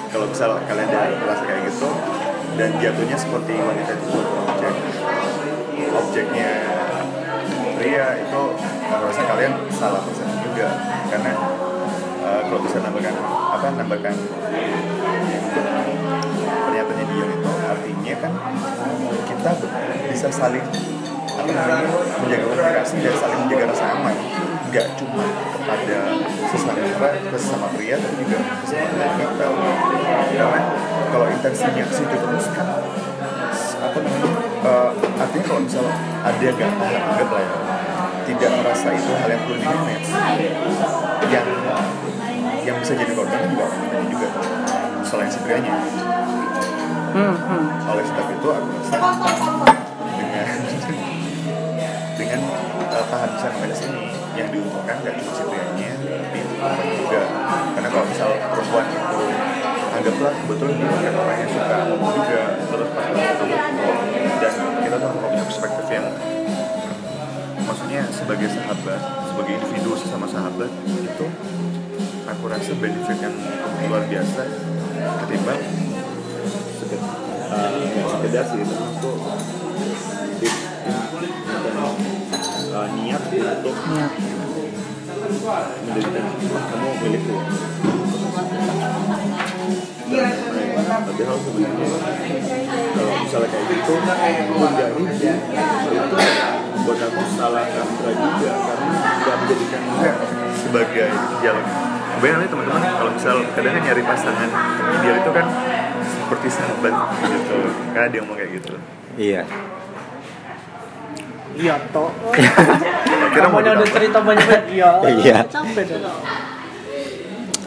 [0.09, 1.87] kalau misal kalian udah merasa kayak gitu
[2.57, 4.75] dan jatuhnya seperti wanita itu objek
[5.89, 6.49] objeknya
[7.79, 8.41] pria itu
[8.89, 10.67] aku rasa kalian salah persepsi juga.
[11.07, 11.31] Karena
[12.27, 13.15] uh, kalau bisa nambahkan
[13.55, 14.15] apa nambahkan
[16.67, 18.33] pernyataannya Dion itu artinya kan
[19.23, 19.51] kita
[20.11, 20.65] bisa saling
[21.39, 24.15] apa namanya menjaga komunikasi dan saling menjaga rasa aman.
[24.69, 25.97] Nggak cuma kepada
[26.53, 29.45] sesama sesama pria tapi juga sesama wanita
[30.29, 30.61] karena
[31.09, 32.67] kalau intensinya ke situ terus kan
[33.79, 34.29] apa namanya
[34.61, 37.78] eh, artinya kalau misalnya ada paham anggap lah ya
[38.29, 40.09] tidak merasa itu hal yang perlu di manage
[41.33, 41.47] yang
[42.61, 44.27] yang bisa jadi korban juga orang juga
[45.01, 45.73] selain si prianya
[47.17, 47.65] hmm, hmm.
[47.89, 48.97] oleh sebab itu aku rasa
[50.13, 50.47] dengan
[52.13, 52.39] dengan
[52.93, 54.01] uh, tahan bisa manage ini
[54.37, 55.89] yang diuntungkan si prianya
[56.59, 57.21] tapi juga.
[57.71, 59.21] Karena kalau misal perempuan itu
[59.95, 63.99] anggaplah kebetulan dia bukan orang yang suka juga terus pas ngomong
[64.39, 64.53] dan
[64.83, 66.05] kita tuh punya perspektif yang
[67.89, 69.01] maksudnya sebagai sahabat
[69.33, 71.25] sebagai individu sesama sahabat itu
[72.29, 73.33] aku rasa benefit yang
[73.89, 74.45] luar biasa
[75.25, 75.57] ketimbang
[76.77, 77.01] sekedar
[77.49, 79.17] uh, nggak sekedar sih termasuk
[80.45, 80.61] it-
[82.77, 83.75] uh, niat untuk
[85.81, 87.37] mendirikan kamu milikku
[91.25, 91.87] hal sebenarnya
[92.93, 98.87] kalau misalnya kayak gitu menghindari itu buat aku salah kaprah juga karena
[99.19, 99.81] nggak menjadikan
[100.55, 101.07] sebagai
[101.41, 101.65] dialog.
[102.09, 104.49] Kebanyakan teman-teman kalau misal kadang kan nyari pasangan
[104.99, 105.45] ideal itu kan
[106.03, 106.93] seperti sahabat
[107.31, 107.57] gitu
[107.95, 108.73] karena dia ngomong kayak gitu.
[109.15, 109.41] Iya.
[111.59, 112.11] iya toh.
[113.35, 113.93] Kira mau udah ditambah.
[113.95, 114.89] cerita banyak banget iya.
[115.23, 115.37] Iya.
[115.47, 115.85] capek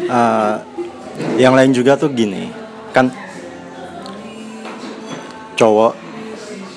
[0.02, 0.54] Eh,
[1.38, 2.50] yang lain juga tuh gini
[2.92, 3.08] kan
[5.54, 5.92] cowok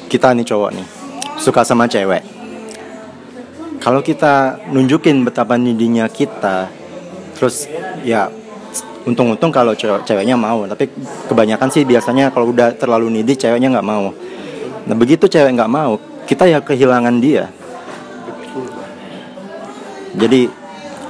[0.08, 0.88] kita nih cowok nih
[1.40, 2.24] suka sama cewek.
[3.84, 6.72] Kalau kita nunjukin betapa nidinya kita
[7.36, 7.68] terus
[8.02, 8.32] ya
[9.06, 10.90] untung-untung kalau cewek ceweknya mau tapi
[11.30, 14.10] kebanyakan sih biasanya kalau udah terlalu nidi ceweknya nggak mau.
[14.90, 17.52] Nah begitu cewek nggak mau kita ya kehilangan dia.
[20.16, 20.50] Jadi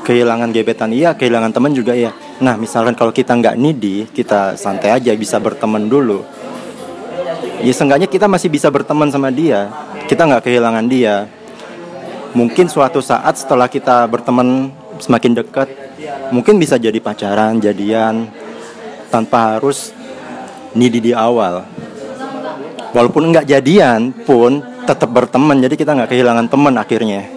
[0.03, 2.11] kehilangan gebetan iya kehilangan teman juga iya.
[2.43, 6.27] Nah misalkan kalau kita nggak needy kita santai aja bisa berteman dulu.
[7.63, 9.71] Ya seenggaknya kita masih bisa berteman sama dia
[10.05, 11.25] kita nggak kehilangan dia.
[12.35, 15.67] Mungkin suatu saat setelah kita berteman semakin dekat
[16.29, 18.27] mungkin bisa jadi pacaran jadian
[19.09, 19.95] tanpa harus
[20.75, 21.65] needy di awal.
[22.91, 27.27] Walaupun nggak jadian pun tetap berteman jadi kita nggak kehilangan teman akhirnya.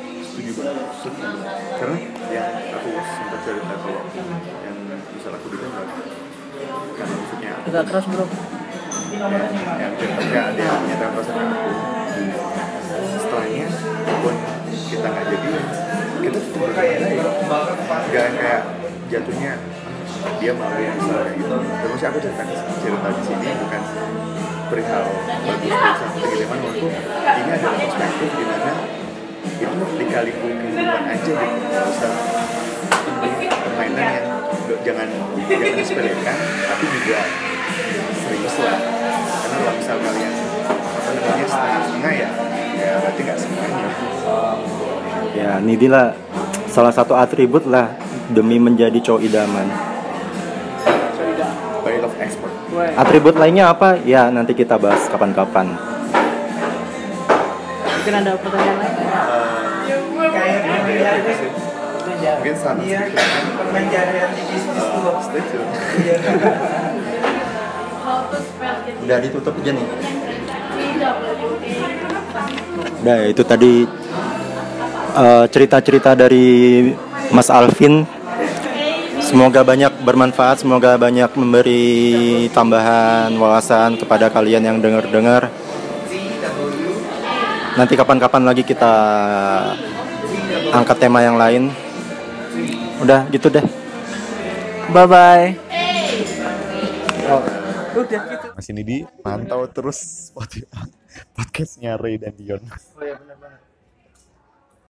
[7.69, 8.25] Agak keras bro.
[9.13, 9.23] Yang
[10.33, 11.98] ada yang menyatakan perasaan aku
[13.39, 13.67] setelahnya
[14.19, 14.35] pun
[14.91, 15.49] kita nggak jadi
[16.19, 16.99] kita tetap baik
[18.11, 18.63] nggak yang kayak
[19.09, 19.53] jatuhnya
[20.27, 21.55] "Ah, dia malu ya misalnya kayak gitu.
[21.55, 22.43] Terus aku cerita
[22.83, 23.83] cerita di sini bukan
[24.69, 25.05] perihal
[25.47, 28.73] bagus atau gimana menurutku ini adalah perspektif di mana
[29.49, 32.15] itu dikaliku kehidupan aja nggak usah
[33.63, 34.27] permainan yang
[34.83, 35.09] jangan
[35.47, 36.37] jangan disepelekan
[36.67, 37.21] tapi juga
[38.19, 38.79] serius lah.
[39.49, 40.35] Kalau misal kalian
[40.69, 42.29] apa namanya setengah-setengah ya
[42.79, 43.89] ya berarti nggak semuanya
[45.39, 45.63] Ya,
[46.67, 47.95] salah satu atribut lah
[48.31, 49.67] demi menjadi cowok idaman.
[51.85, 52.51] by love expert
[52.99, 54.03] Atribut lainnya apa?
[54.03, 55.79] Ya, nanti kita bahas kapan-kapan.
[57.87, 58.99] Mungkin ada pertanyaan lain?
[62.39, 63.19] mungkin sama sedikit
[64.79, 65.69] uh, stay tune
[69.05, 69.87] Udah ditutup aja nih.
[73.03, 73.87] Udah, itu tadi
[75.15, 76.89] eh, cerita-cerita dari
[77.31, 78.07] Mas Alvin.
[79.19, 85.53] Semoga banyak bermanfaat, semoga banyak memberi tambahan wawasan kepada kalian yang dengar-dengar.
[87.77, 88.93] Nanti kapan-kapan lagi kita
[90.73, 91.71] angkat tema yang lain.
[93.05, 93.63] Udah gitu deh.
[94.91, 95.49] Bye bye.
[98.57, 100.33] Mas ini di mantau terus
[101.37, 102.63] podcastnya Ray dan Dion.
[102.97, 103.68] Oh ya benar banget.